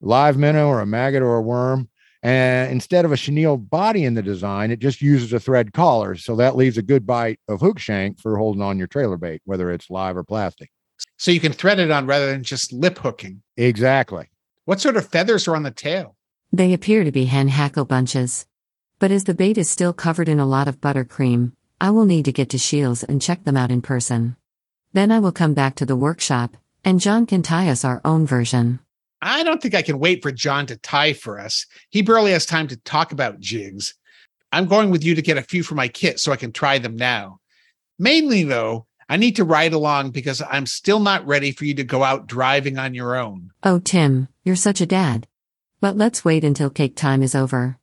[0.00, 1.89] live minnow or a maggot or a worm.
[2.22, 6.16] And instead of a chenille body in the design, it just uses a thread collar.
[6.16, 9.40] So that leaves a good bite of hook shank for holding on your trailer bait,
[9.44, 10.70] whether it's live or plastic.
[11.16, 13.42] So you can thread it on rather than just lip hooking.
[13.56, 14.28] Exactly.
[14.66, 16.16] What sort of feathers are on the tail?
[16.52, 18.46] They appear to be hen hackle bunches.
[18.98, 22.26] But as the bait is still covered in a lot of buttercream, I will need
[22.26, 24.36] to get to Shields and check them out in person.
[24.92, 28.26] Then I will come back to the workshop, and John can tie us our own
[28.26, 28.80] version.
[29.22, 31.66] I don't think I can wait for John to tie for us.
[31.90, 33.94] He barely has time to talk about jigs.
[34.52, 36.78] I'm going with you to get a few for my kit so I can try
[36.78, 37.40] them now.
[37.98, 41.84] Mainly, though, I need to ride along because I'm still not ready for you to
[41.84, 43.50] go out driving on your own.
[43.62, 45.26] Oh, Tim, you're such a dad.
[45.80, 47.76] But let's wait until cake time is over.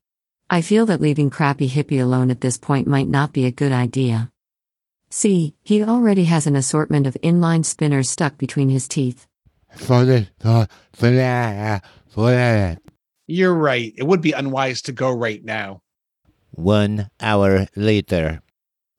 [0.49, 3.71] I feel that leaving Crappy Hippie alone at this point might not be a good
[3.71, 4.31] idea.
[5.09, 9.26] See, he already has an assortment of inline spinners stuck between his teeth.
[13.27, 13.93] You're right.
[13.97, 15.81] It would be unwise to go right now.
[16.51, 18.41] One hour later.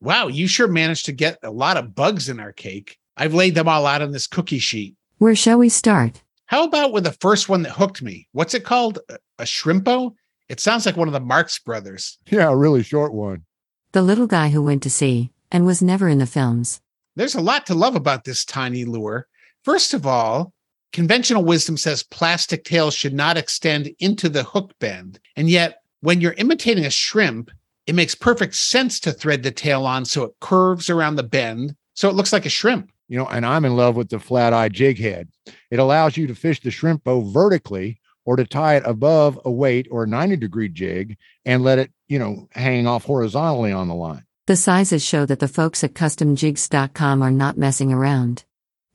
[0.01, 2.97] Wow, you sure managed to get a lot of bugs in our cake.
[3.17, 4.95] I've laid them all out on this cookie sheet.
[5.17, 6.23] Where shall we start?
[6.45, 8.27] How about with the first one that hooked me?
[8.31, 8.99] What's it called?
[9.09, 10.13] A, a shrimpo?
[10.47, 12.17] It sounds like one of the Marx brothers.
[12.29, 13.43] Yeah, a really short one.
[13.91, 16.79] The little guy who went to sea and was never in the films.
[17.15, 19.27] There's a lot to love about this tiny lure.
[19.63, 20.53] First of all,
[20.93, 25.19] conventional wisdom says plastic tails should not extend into the hook bend.
[25.35, 27.51] And yet, when you're imitating a shrimp,
[27.87, 31.75] it makes perfect sense to thread the tail on so it curves around the bend
[31.95, 32.91] so it looks like a shrimp.
[33.07, 35.29] You know, and I'm in love with the flat eye jig head.
[35.71, 39.87] It allows you to fish the shrimpo vertically or to tie it above a weight
[39.89, 43.95] or a 90 degree jig and let it, you know, hang off horizontally on the
[43.95, 44.23] line.
[44.45, 48.45] The sizes show that the folks at CustomJigs.com are not messing around.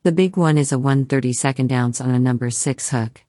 [0.05, 3.23] The big one is a 132nd ounce on a number 6 hook.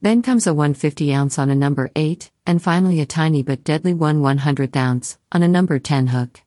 [0.00, 3.94] Then comes a 150 ounce on a number 8, and finally a tiny but deadly
[3.94, 6.40] one 100th ounce on a number 10 hook.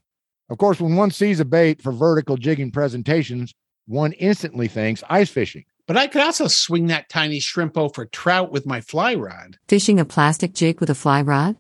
[0.50, 3.54] Of course, when one sees a bait for vertical jigging presentations,
[3.86, 5.64] one instantly thinks ice fishing.
[5.88, 9.60] But I could also swing that tiny shrimpo for trout with my fly rod.
[9.70, 11.56] Fishing a plastic jig with a fly rod?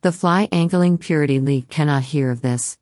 [0.00, 2.78] The Fly Angling Purity League cannot hear of this.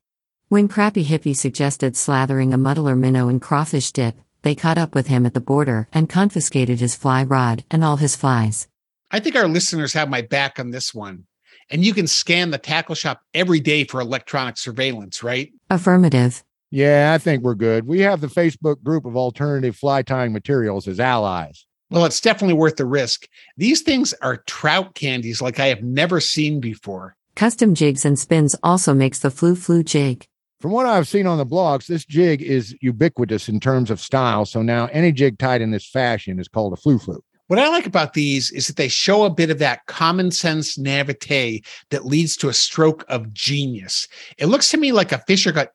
[0.49, 4.17] When Crappy Hippie suggested slathering a muddler minnow in crawfish dip,
[4.47, 7.97] they caught up with him at the border and confiscated his fly rod and all
[7.97, 8.69] his flies.
[9.11, 11.25] I think our listeners have my back on this one.
[11.69, 15.51] And you can scan the tackle shop every day for electronic surveillance, right?
[15.69, 16.45] Affirmative.
[16.71, 17.89] Yeah, I think we're good.
[17.89, 21.67] We have the Facebook group of alternative fly tying materials as allies.
[21.91, 23.27] Well, it's definitely worth the risk.
[23.57, 27.17] These things are trout candies like I have never seen before.
[27.35, 30.29] Custom jigs and spins also makes the flu flu jig.
[30.67, 34.45] From what I've seen on the blogs, this jig is ubiquitous in terms of style.
[34.45, 37.23] So now any jig tied in this fashion is called a flu flu.
[37.47, 40.77] What I like about these is that they show a bit of that common sense
[40.77, 44.09] naivete that leads to a stroke of genius.
[44.39, 45.69] It looks to me like a fisher got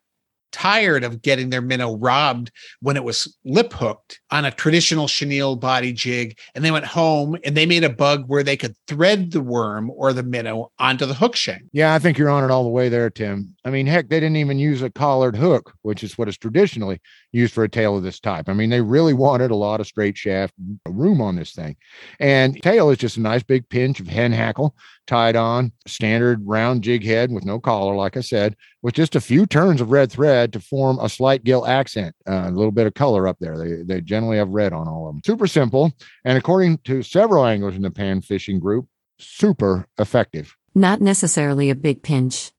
[0.52, 5.56] tired of getting their minnow robbed when it was lip hooked on a traditional chenille
[5.56, 6.38] body jig.
[6.56, 9.92] And they went home and they made a bug where they could thread the worm
[9.96, 11.64] or the minnow onto the hook shank.
[11.72, 13.56] Yeah, I think you're on it all the way there, Tim.
[13.66, 17.00] I mean, heck, they didn't even use a collared hook, which is what is traditionally
[17.32, 18.50] used for a tail of this type.
[18.50, 20.54] I mean, they really wanted a lot of straight shaft
[20.88, 21.76] room on this thing.
[22.20, 24.76] And tail is just a nice big pinch of hen hackle
[25.08, 29.22] tied on, standard round jig head with no collar, like I said, with just a
[29.22, 32.88] few turns of red thread to form a slight gill accent, uh, a little bit
[32.88, 33.58] of color up there.
[33.58, 35.22] They, they generally have red on all of them.
[35.26, 35.92] Super simple.
[36.24, 38.88] And according to several anglers in the pan fishing group,
[39.20, 40.56] super effective.
[40.74, 42.52] Not necessarily a big pinch.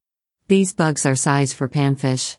[0.49, 2.37] These bugs are size for panfish.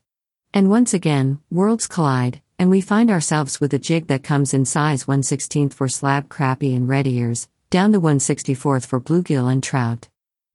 [0.54, 4.66] And once again, worlds collide, and we find ourselves with a jig that comes in
[4.66, 10.08] size 116th for slab crappie and red ears, down to 164th for bluegill and trout.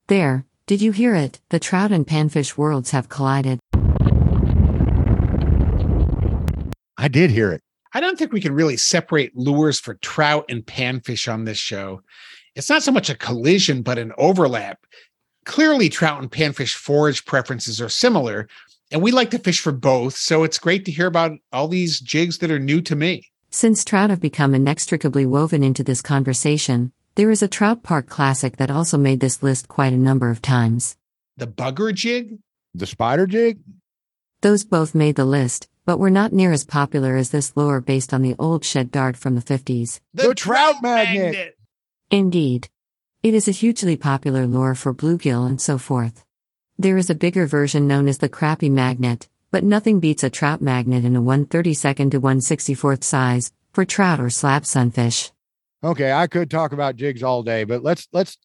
[0.07, 1.41] There, did you hear it?
[1.49, 3.59] The trout and panfish worlds have collided.
[6.97, 7.61] I did hear it.
[7.93, 12.03] I don't think we can really separate lures for trout and panfish on this show.
[12.55, 14.79] It's not so much a collision, but an overlap.
[15.45, 18.49] Clearly, trout and panfish forage preferences are similar,
[18.93, 20.17] and we like to fish for both.
[20.17, 23.25] So it's great to hear about all these jigs that are new to me.
[23.51, 28.59] Since trout have become inextricably woven into this conversation, there is a trout park classic
[28.59, 30.97] that also made this list quite a number of times.
[31.37, 32.39] The bugger jig?
[32.75, 33.59] The spider jig?
[34.41, 38.15] Those both made the list, but were not near as popular as this lure based
[38.15, 39.99] on the old shad dart from the 50s.
[40.15, 41.59] The trout magnet.
[42.09, 42.69] Indeed.
[43.25, 46.25] It is a hugely popular lure for bluegill and so forth.
[46.79, 50.63] There is a bigger version known as the crappie magnet, but nothing beats a trout
[50.63, 55.33] magnet in a 132nd to 164th size for trout or slab sunfish.
[55.85, 58.37] Okay, I could talk about jigs all day, but let's let's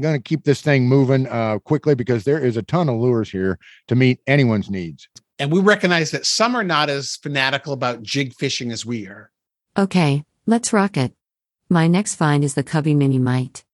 [0.00, 3.30] going to keep this thing moving uh, quickly because there is a ton of lures
[3.30, 5.08] here to meet anyone's needs.
[5.38, 9.30] And we recognize that some are not as fanatical about jig fishing as we are.
[9.78, 11.14] Okay, let's rock it.
[11.68, 13.64] My next find is the Cubby Mini Mite.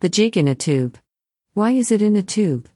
[0.00, 0.98] The jig in a tube.
[1.54, 2.68] Why is it in a tube?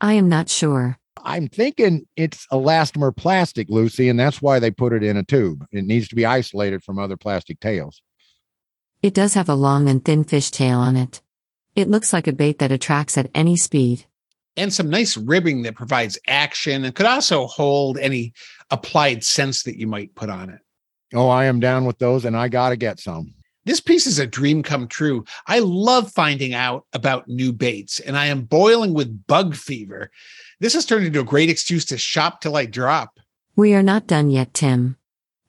[0.00, 0.98] I am not sure.
[1.22, 5.64] I'm thinking it's elastomer plastic, Lucy, and that's why they put it in a tube.
[5.70, 8.02] It needs to be isolated from other plastic tails.
[9.06, 11.22] It does have a long and thin fish tail on it.
[11.76, 14.04] It looks like a bait that attracts at any speed.
[14.56, 18.32] And some nice ribbing that provides action and could also hold any
[18.68, 20.58] applied scents that you might put on it.
[21.14, 23.32] Oh, I am down with those, and I got to get some.
[23.64, 25.24] This piece is a dream come true.
[25.46, 30.10] I love finding out about new baits, and I am boiling with bug fever.
[30.58, 33.20] This has turned into a great excuse to shop till I drop.
[33.54, 34.96] We are not done yet, Tim.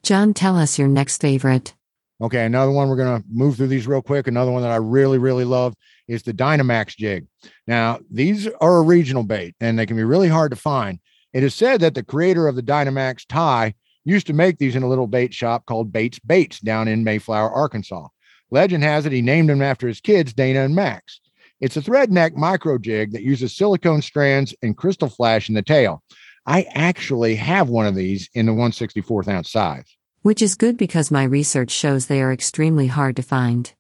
[0.03, 1.73] John, tell us your next favorite.
[2.20, 4.28] Okay, another one we're going to move through these real quick.
[4.28, 5.76] Another one that I really, really love
[6.07, 7.28] is the Dynamax jig.
[7.68, 10.99] Now, these are a regional bait and they can be really hard to find.
[11.34, 14.84] It is said that the creator of the Dynamax tie used to make these in
[14.84, 18.07] a little bait shop called Bates Baits down in Mayflower, Arkansas.
[18.49, 21.20] Legend has it he named them after his kids, Dana and Max.
[21.59, 25.61] It's a thread neck micro jig that uses silicone strands and crystal flash in the
[25.61, 26.01] tail.
[26.45, 29.96] I actually have one of these in the 164th ounce size.
[30.28, 33.73] Which is good because my research shows they are extremely hard to find.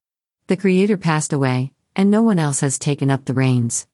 [0.47, 3.85] The creator passed away, and no one else has taken up the reins.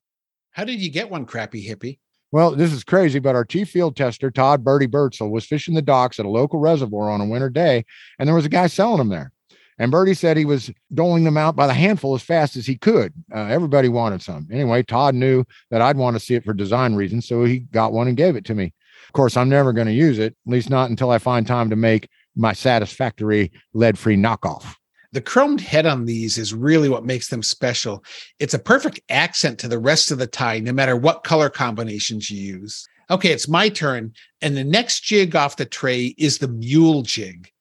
[0.51, 1.97] How did you get one, crappy hippie?
[2.31, 5.81] Well, this is crazy, but our chief field tester, Todd Birdie Bertzel, was fishing the
[5.81, 7.85] docks at a local reservoir on a winter day,
[8.19, 9.31] and there was a guy selling them there.
[9.79, 12.77] And Birdie said he was doling them out by the handful as fast as he
[12.77, 13.13] could.
[13.33, 14.47] Uh, everybody wanted some.
[14.51, 17.93] Anyway, Todd knew that I'd want to see it for design reasons, so he got
[17.93, 18.75] one and gave it to me.
[19.07, 21.71] Of course, I'm never going to use it, at least not until I find time
[21.71, 24.75] to make my satisfactory lead free knockoff.
[25.13, 28.03] The chromed head on these is really what makes them special.
[28.39, 32.31] It's a perfect accent to the rest of the tie, no matter what color combinations
[32.31, 32.87] you use.
[33.11, 34.13] Okay, it's my turn.
[34.41, 37.51] And the next jig off the tray is the mule jig.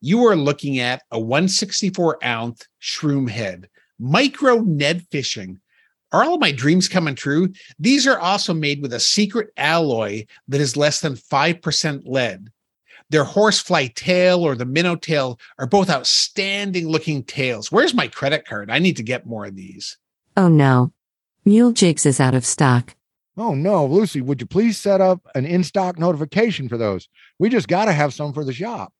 [0.00, 3.68] You are looking at a 164 ounce shroom head.
[3.98, 5.60] Micro Ned fishing
[6.12, 7.52] Are all of my dreams coming true?
[7.78, 12.50] These are also made with a secret alloy that is less than 5% lead.
[13.10, 17.70] Their horsefly tail or the minnow tail are both outstanding looking tails.
[17.70, 18.70] Where's my credit card?
[18.70, 19.98] I need to get more of these.
[20.36, 20.92] Oh no.
[21.44, 22.96] Mule Jigs is out of stock.
[23.36, 27.08] Oh no, Lucy, would you please set up an in stock notification for those?
[27.38, 28.92] We just got to have some for the shop.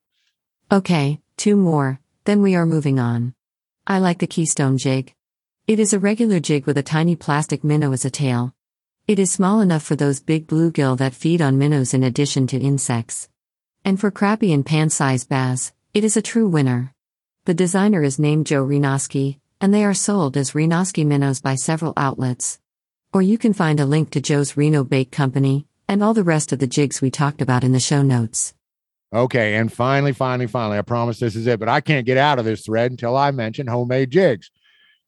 [0.71, 3.35] Okay, two more, then we are moving on.
[3.87, 5.15] I like the Keystone Jig.
[5.67, 8.55] It is a regular jig with a tiny plastic minnow as a tail.
[9.09, 12.59] It is small enough for those big bluegill that feed on minnows in addition to
[12.59, 13.29] insects.
[13.87, 16.93] And for crappie and pan sized bass, it is a true winner.
[17.45, 21.93] The designer is named Joe Renosky, and they are sold as Renosky minnows by several
[21.97, 22.59] outlets.
[23.13, 26.53] Or you can find a link to Joe's Reno Bake Company and all the rest
[26.53, 28.55] of the jigs we talked about in the show notes.
[29.15, 32.41] Okay, and finally, finally, finally, I promise this is it, but I can't get out
[32.41, 34.51] of this thread until I mention homemade jigs.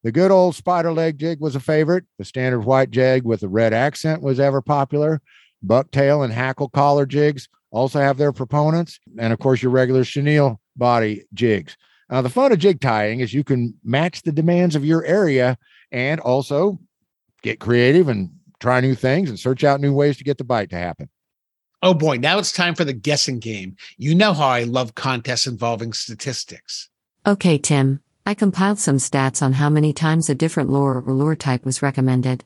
[0.05, 2.05] The good old spider leg jig was a favorite.
[2.17, 5.21] The standard white jig with the red accent was ever popular.
[5.67, 8.99] Bucktail and hackle collar jigs also have their proponents.
[9.19, 11.77] And of course, your regular chenille body jigs.
[12.11, 15.59] Now, the fun of jig tying is you can match the demands of your area
[15.93, 16.79] and also
[17.43, 20.71] get creative and try new things and search out new ways to get the bite
[20.71, 21.09] to happen.
[21.81, 23.77] Oh boy, now it's time for the guessing game.
[23.97, 26.89] You know how I love contests involving statistics.
[27.25, 31.37] Okay, Tim, I compiled some stats on how many times a different lure or lure
[31.37, 32.45] type was recommended.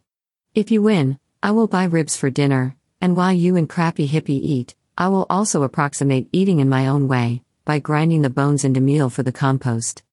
[0.55, 4.31] If you win, I will buy ribs for dinner, and while you and Crappy Hippie
[4.31, 8.80] eat, I will also approximate eating in my own way by grinding the bones into
[8.80, 10.05] meal for the compost.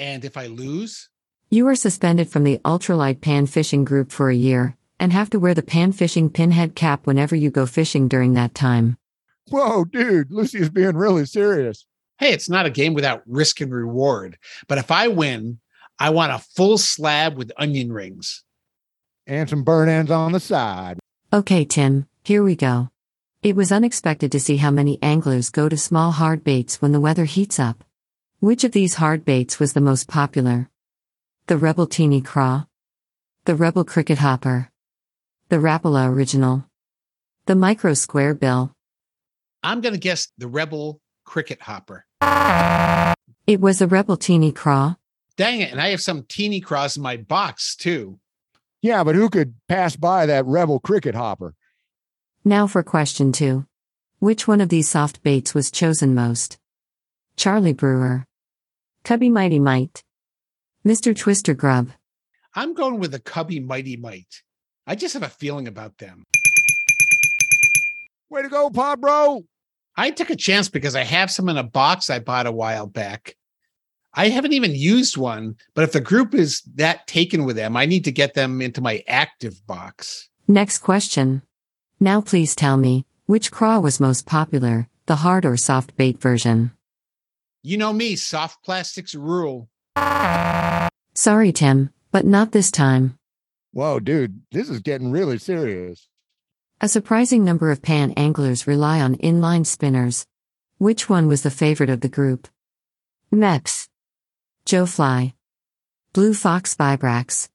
[0.00, 1.08] And if I lose,
[1.48, 5.38] You are suspended from the ultralight pan fishing group for a year and have to
[5.38, 8.96] wear the pan fishing pinhead cap whenever you go fishing during that time.
[9.48, 11.86] Whoa, dude, Lucy is being really serious.
[12.18, 14.38] hey, it's not a game without risk and reward.
[14.66, 15.60] But if I win,
[16.00, 18.42] I want a full slab with onion rings.
[19.24, 20.98] And some burn ends on the side.
[21.32, 22.90] Okay, Tim, here we go.
[23.46, 26.98] It was unexpected to see how many anglers go to small hard baits when the
[26.98, 27.84] weather heats up.
[28.40, 30.68] Which of these hard baits was the most popular?
[31.46, 32.64] The Rebel Teeny Craw?
[33.44, 34.72] The Rebel Cricket Hopper?
[35.48, 36.64] The Rapala Original?
[37.44, 38.72] The Micro Square Bill?
[39.62, 42.04] I'm going to guess the Rebel Cricket Hopper.
[43.46, 44.96] It was the Rebel Teeny Craw.
[45.36, 45.70] Dang it.
[45.70, 48.18] And I have some teeny Craws in my box too.
[48.82, 51.54] Yeah, but who could pass by that rebel cricket hopper?
[52.46, 53.66] Now for question two.
[54.20, 56.58] Which one of these soft baits was chosen most?
[57.34, 58.24] Charlie Brewer.
[59.02, 60.04] Cubby Mighty Might.
[60.86, 61.12] Mr.
[61.12, 61.90] Twister Grub.
[62.54, 64.42] I'm going with the Cubby Mighty Might.
[64.86, 66.22] I just have a feeling about them.
[68.30, 69.42] Way to go, Pod Bro.
[69.96, 72.86] I took a chance because I have some in a box I bought a while
[72.86, 73.34] back.
[74.14, 77.86] I haven't even used one, but if the group is that taken with them, I
[77.86, 80.28] need to get them into my active box.
[80.46, 81.42] Next question.
[81.98, 86.72] Now please tell me, which craw was most popular, the hard or soft bait version?
[87.62, 89.70] You know me, soft plastics rule.
[91.14, 93.18] Sorry, Tim, but not this time.
[93.72, 96.06] Whoa, dude, this is getting really serious.
[96.82, 100.26] A surprising number of pan anglers rely on inline spinners.
[100.76, 102.46] Which one was the favorite of the group?
[103.32, 103.88] Mepps.
[104.66, 105.32] Joe Fly.
[106.12, 107.48] Blue Fox Vibrax.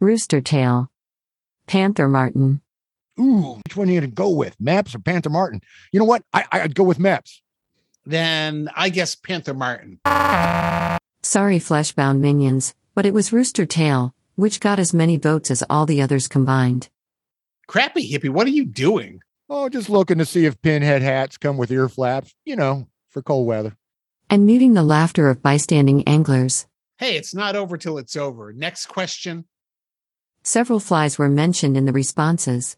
[0.00, 0.90] Rooster Tail.
[1.66, 2.62] Panther Martin.
[3.18, 4.56] Ooh, which one are you going to go with?
[4.58, 5.60] Mepps or Panther Martin?
[5.92, 6.22] You know what?
[6.32, 7.40] I, I'd go with Mepps.
[8.06, 10.00] Then I guess Panther Martin.
[11.22, 15.84] Sorry, fleshbound minions, but it was Rooster Tail, which got as many votes as all
[15.84, 16.88] the others combined.
[17.66, 19.20] Crappy hippie, what are you doing?
[19.50, 23.20] Oh, just looking to see if pinhead hats come with ear flaps, you know, for
[23.20, 23.76] cold weather.
[24.30, 26.66] And muting the laughter of bystanding anglers.
[26.98, 28.52] Hey, it's not over till it's over.
[28.52, 29.46] Next question.
[30.42, 32.76] Several flies were mentioned in the responses.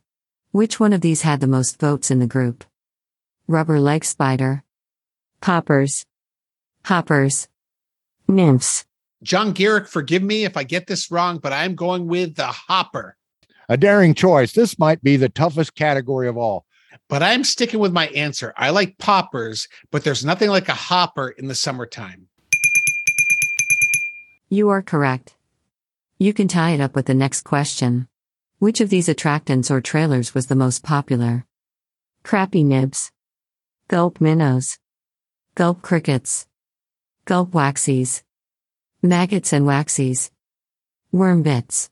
[0.53, 2.65] Which one of these had the most votes in the group?
[3.47, 4.65] Rubber leg spider.
[5.41, 6.07] Poppers.
[6.87, 7.47] Hoppers.
[8.27, 8.85] Nymphs.
[9.23, 13.17] John Garrick, forgive me if I get this wrong, but I'm going with the hopper.
[13.69, 14.53] A daring choice.
[14.53, 16.67] This might be the toughest category of all.
[17.09, 18.53] But I'm sticking with my answer.
[18.57, 22.27] I like poppers, but there's nothing like a hopper in the summertime.
[24.49, 25.37] You are correct.
[26.19, 28.09] You can tie it up with the next question.
[28.61, 31.47] Which of these attractants or trailers was the most popular?
[32.23, 33.11] Crappy nibs.
[33.89, 34.79] Gulp minnows.
[35.55, 36.47] Gulp crickets.
[37.25, 38.23] Gulp waxies.
[39.01, 40.31] Maggots and waxies.
[41.11, 41.89] Worm bits.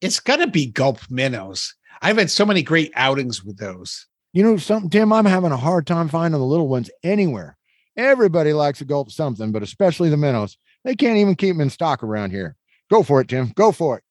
[0.00, 1.74] It's got to be gulp minnows.
[2.00, 4.06] I've had so many great outings with those.
[4.32, 5.12] You know something, Tim?
[5.12, 7.58] I'm having a hard time finding the little ones anywhere.
[7.96, 10.56] Everybody likes to gulp something, but especially the minnows.
[10.84, 12.54] They can't even keep them in stock around here.
[12.88, 13.48] Go for it, Tim.
[13.56, 14.04] Go for it.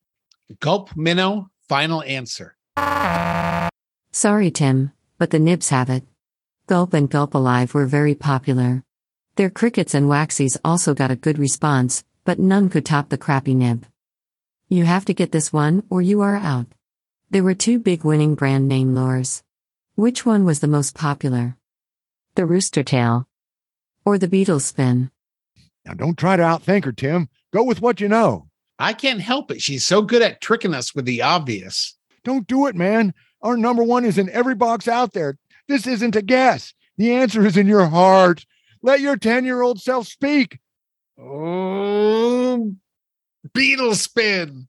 [0.59, 2.55] Gulp minnow, final answer.
[4.11, 6.03] Sorry, Tim, but the nibs have it.
[6.67, 8.83] Gulp and Gulp Alive were very popular.
[9.35, 13.53] Their crickets and waxies also got a good response, but none could top the crappy
[13.53, 13.85] nib.
[14.69, 16.67] You have to get this one or you are out.
[17.29, 19.43] There were two big winning brand name lures.
[19.95, 21.57] Which one was the most popular?
[22.35, 23.27] The rooster tail
[24.05, 25.11] or the beetle spin?
[25.85, 27.29] Now, don't try to outthink her, Tim.
[27.51, 28.47] Go with what you know.
[28.77, 29.61] I can't help it.
[29.61, 31.95] She's so good at tricking us with the obvious.
[32.23, 33.13] Don't do it, man.
[33.41, 35.37] Our number one is in every box out there.
[35.67, 36.73] This isn't a guess.
[36.97, 38.45] The answer is in your heart.
[38.81, 40.59] Let your 10 year old self speak.
[41.17, 42.75] Oh,
[43.53, 44.67] beetle spin.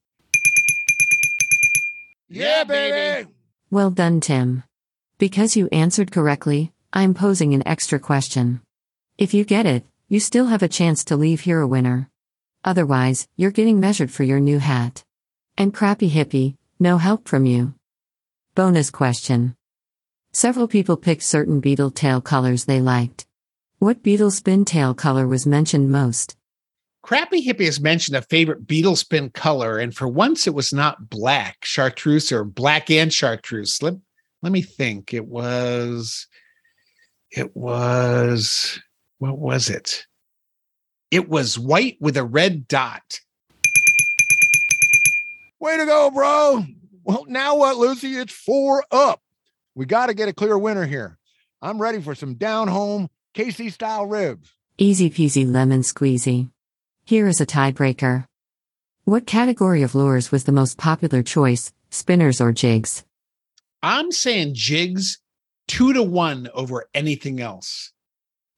[2.29, 3.29] Yeah, baby.
[3.71, 4.65] Well done, Tim.
[5.19, 8.61] Because you answered correctly, I'm posing an extra question.
[9.19, 12.11] If you get it, you still have a chance to leave here a winner.
[12.67, 15.05] Otherwise, you're getting measured for your new hat.
[15.57, 17.75] And crappy hippie, no help from you.
[18.57, 19.55] Bonus question.
[20.33, 23.25] Several people picked certain beetle tail colors they liked.
[23.79, 26.37] What beetle spin tail color was mentioned most?
[27.03, 31.09] Crappy Hippie has mentioned a favorite beetle spin color, and for once it was not
[31.09, 33.81] black, chartreuse, or black and chartreuse.
[33.81, 33.95] Let,
[34.43, 35.15] let me think.
[35.15, 36.27] It was,
[37.31, 38.81] it was,
[39.19, 40.05] what was it?
[41.11, 43.21] It was white with a red dot.
[45.61, 46.67] Way to go, bro.
[47.05, 48.17] Well, now what, Lucy?
[48.17, 49.23] It's four up.
[49.75, 51.19] We got to get a clear winner here.
[51.63, 54.51] I'm ready for some down home KC style ribs.
[54.79, 56.51] Easy peasy lemon squeezy.
[57.05, 58.27] Here is a tiebreaker.
[59.05, 63.05] What category of lures was the most popular choice, spinners or jigs?
[63.83, 65.21] I'm saying jigs
[65.69, 67.93] two to one over anything else.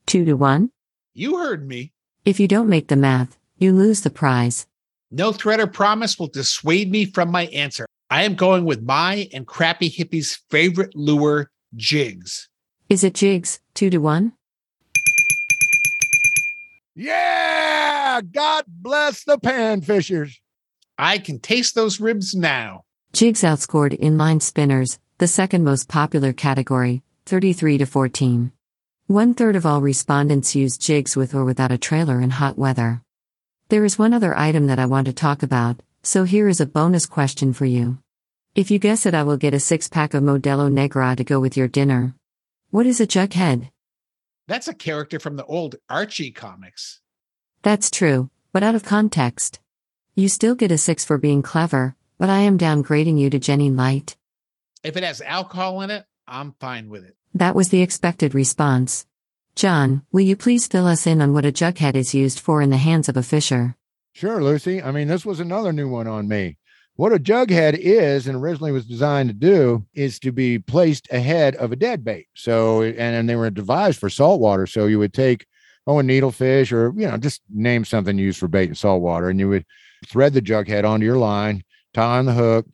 [0.07, 0.70] Two to one?
[1.12, 1.93] You heard me.
[2.29, 4.67] If you don't make the math, you lose the prize.
[5.11, 7.87] No threat or promise will dissuade me from my answer.
[8.11, 12.51] I am going with my and Crappy Hippie's favorite lure, jigs.
[12.91, 14.35] Is it jigs, two to one?
[16.95, 20.39] Yeah, God bless the panfishers.
[20.99, 22.83] I can taste those ribs now.
[23.15, 28.53] Jigs outscored inline spinners, the second most popular category, 33 to 14.
[29.09, 33.01] One third of all respondents used jigs with or without a trailer in hot weather.
[33.70, 36.66] There is one other item that I want to talk about, so here is a
[36.66, 37.97] bonus question for you.
[38.55, 41.40] If you guess it, I will get a six pack of Modelo Negra to go
[41.40, 42.16] with your dinner.
[42.68, 43.70] What is a jughead?
[44.47, 47.01] That's a character from the old Archie comics.
[47.62, 49.59] That's true, but out of context.
[50.16, 53.74] You still get a six for being clever, but I am downgrading you to Genny
[53.74, 54.18] Light.
[54.85, 57.16] If it has alcohol in it, I'm fine with it.
[57.35, 59.07] That was the expected response.
[59.55, 62.71] John, will you please fill us in on what a jughead is used for in
[62.71, 63.75] the hands of a fisher?
[64.13, 64.83] Sure, Lucy.
[64.83, 66.59] I mean, this was another new one on me.
[66.97, 71.55] What a jughead is and originally was designed to do is to be placed ahead
[71.57, 72.27] of a dead bait.
[72.35, 74.67] So, and, and they were devised for saltwater.
[74.67, 75.47] So you would take,
[75.87, 79.39] oh, a needlefish or, you know, just name something used for bait in saltwater and
[79.39, 79.65] you would
[80.07, 81.63] thread the jughead onto your line,
[81.95, 82.67] tie on the hook,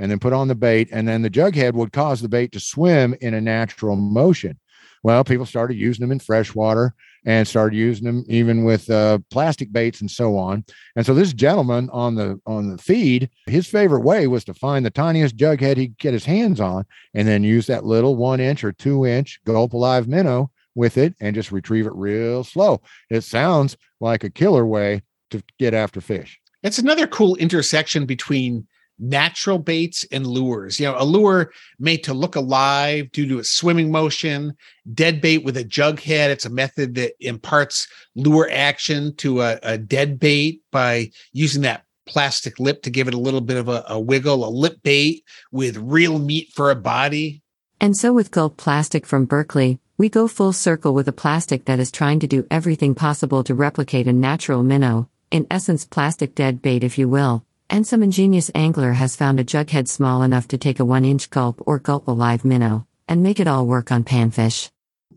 [0.00, 0.88] and then put on the bait.
[0.90, 4.58] And then the jughead would cause the bait to swim in a natural motion.
[5.02, 6.94] Well, people started using them in freshwater
[7.24, 10.64] and started using them even with uh, plastic baits and so on.
[10.96, 14.84] And so this gentleman on the on the feed, his favorite way was to find
[14.84, 18.40] the tiniest jughead he could get his hands on, and then use that little one
[18.40, 22.80] inch or two inch gulp alive minnow with it, and just retrieve it real slow.
[23.10, 26.38] It sounds like a killer way to get after fish.
[26.62, 28.66] It's another cool intersection between
[29.00, 30.78] natural baits and lures.
[30.78, 34.54] You know, a lure made to look alive due to its swimming motion,
[34.92, 36.30] dead bait with a jug head.
[36.30, 41.84] It's a method that imparts lure action to a, a dead bait by using that
[42.06, 45.24] plastic lip to give it a little bit of a, a wiggle, a lip bait
[45.50, 47.42] with real meat for a body.
[47.80, 51.78] And so with Gulp Plastic from Berkley, we go full circle with a plastic that
[51.78, 56.60] is trying to do everything possible to replicate a natural minnow, in essence, plastic dead
[56.60, 57.44] bait, if you will.
[57.72, 61.30] And some ingenious angler has found a jughead small enough to take a one inch
[61.30, 64.70] gulp or gulp alive minnow and make it all work on panfish.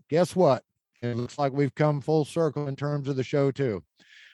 [0.08, 0.62] Guess what?
[1.02, 3.82] It looks like we've come full circle in terms of the show, too.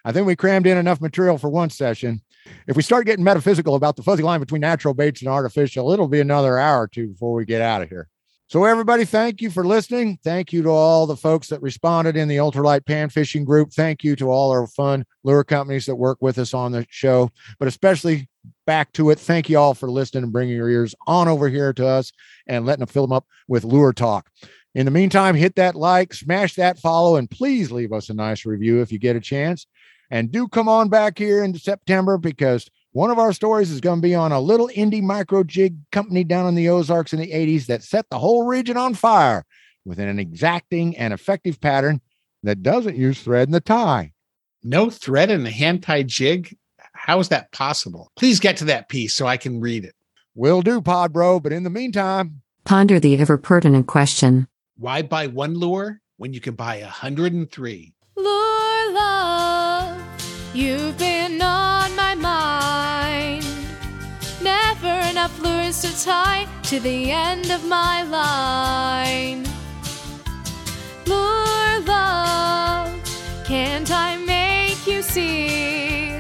[0.04, 2.20] I think we crammed in enough material for one session.
[2.66, 6.06] If we start getting metaphysical about the fuzzy line between natural baits and artificial, it'll
[6.06, 8.08] be another hour or two before we get out of here.
[8.50, 10.18] So, everybody, thank you for listening.
[10.24, 13.72] Thank you to all the folks that responded in the ultralight pan fishing group.
[13.72, 17.30] Thank you to all our fun lure companies that work with us on the show,
[17.60, 18.28] but especially
[18.66, 19.20] back to it.
[19.20, 22.10] Thank you all for listening and bringing your ears on over here to us
[22.48, 24.28] and letting them fill them up with lure talk.
[24.74, 28.44] In the meantime, hit that like, smash that follow, and please leave us a nice
[28.44, 29.68] review if you get a chance.
[30.10, 34.00] And do come on back here in September because One of our stories is going
[34.00, 37.30] to be on a little indie micro jig company down in the Ozarks in the
[37.30, 39.44] 80s that set the whole region on fire
[39.84, 42.00] with an exacting and effective pattern
[42.42, 44.12] that doesn't use thread in the tie.
[44.64, 46.56] No thread in a hand tie jig?
[46.92, 48.10] How is that possible?
[48.16, 49.94] Please get to that piece so I can read it.
[50.34, 54.48] Will do, Pod Bro, but in the meantime, Ponder the ever pertinent question.
[54.76, 57.94] Why buy one lure when you can buy a 103?
[58.16, 60.00] Lure love,
[60.54, 61.19] you've been
[65.30, 69.42] affluence to tie to the end of my line.
[71.06, 72.90] More love,
[73.44, 76.18] can't I make you see?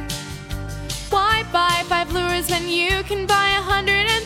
[1.10, 4.24] Why buy five lures when you can buy a hundred and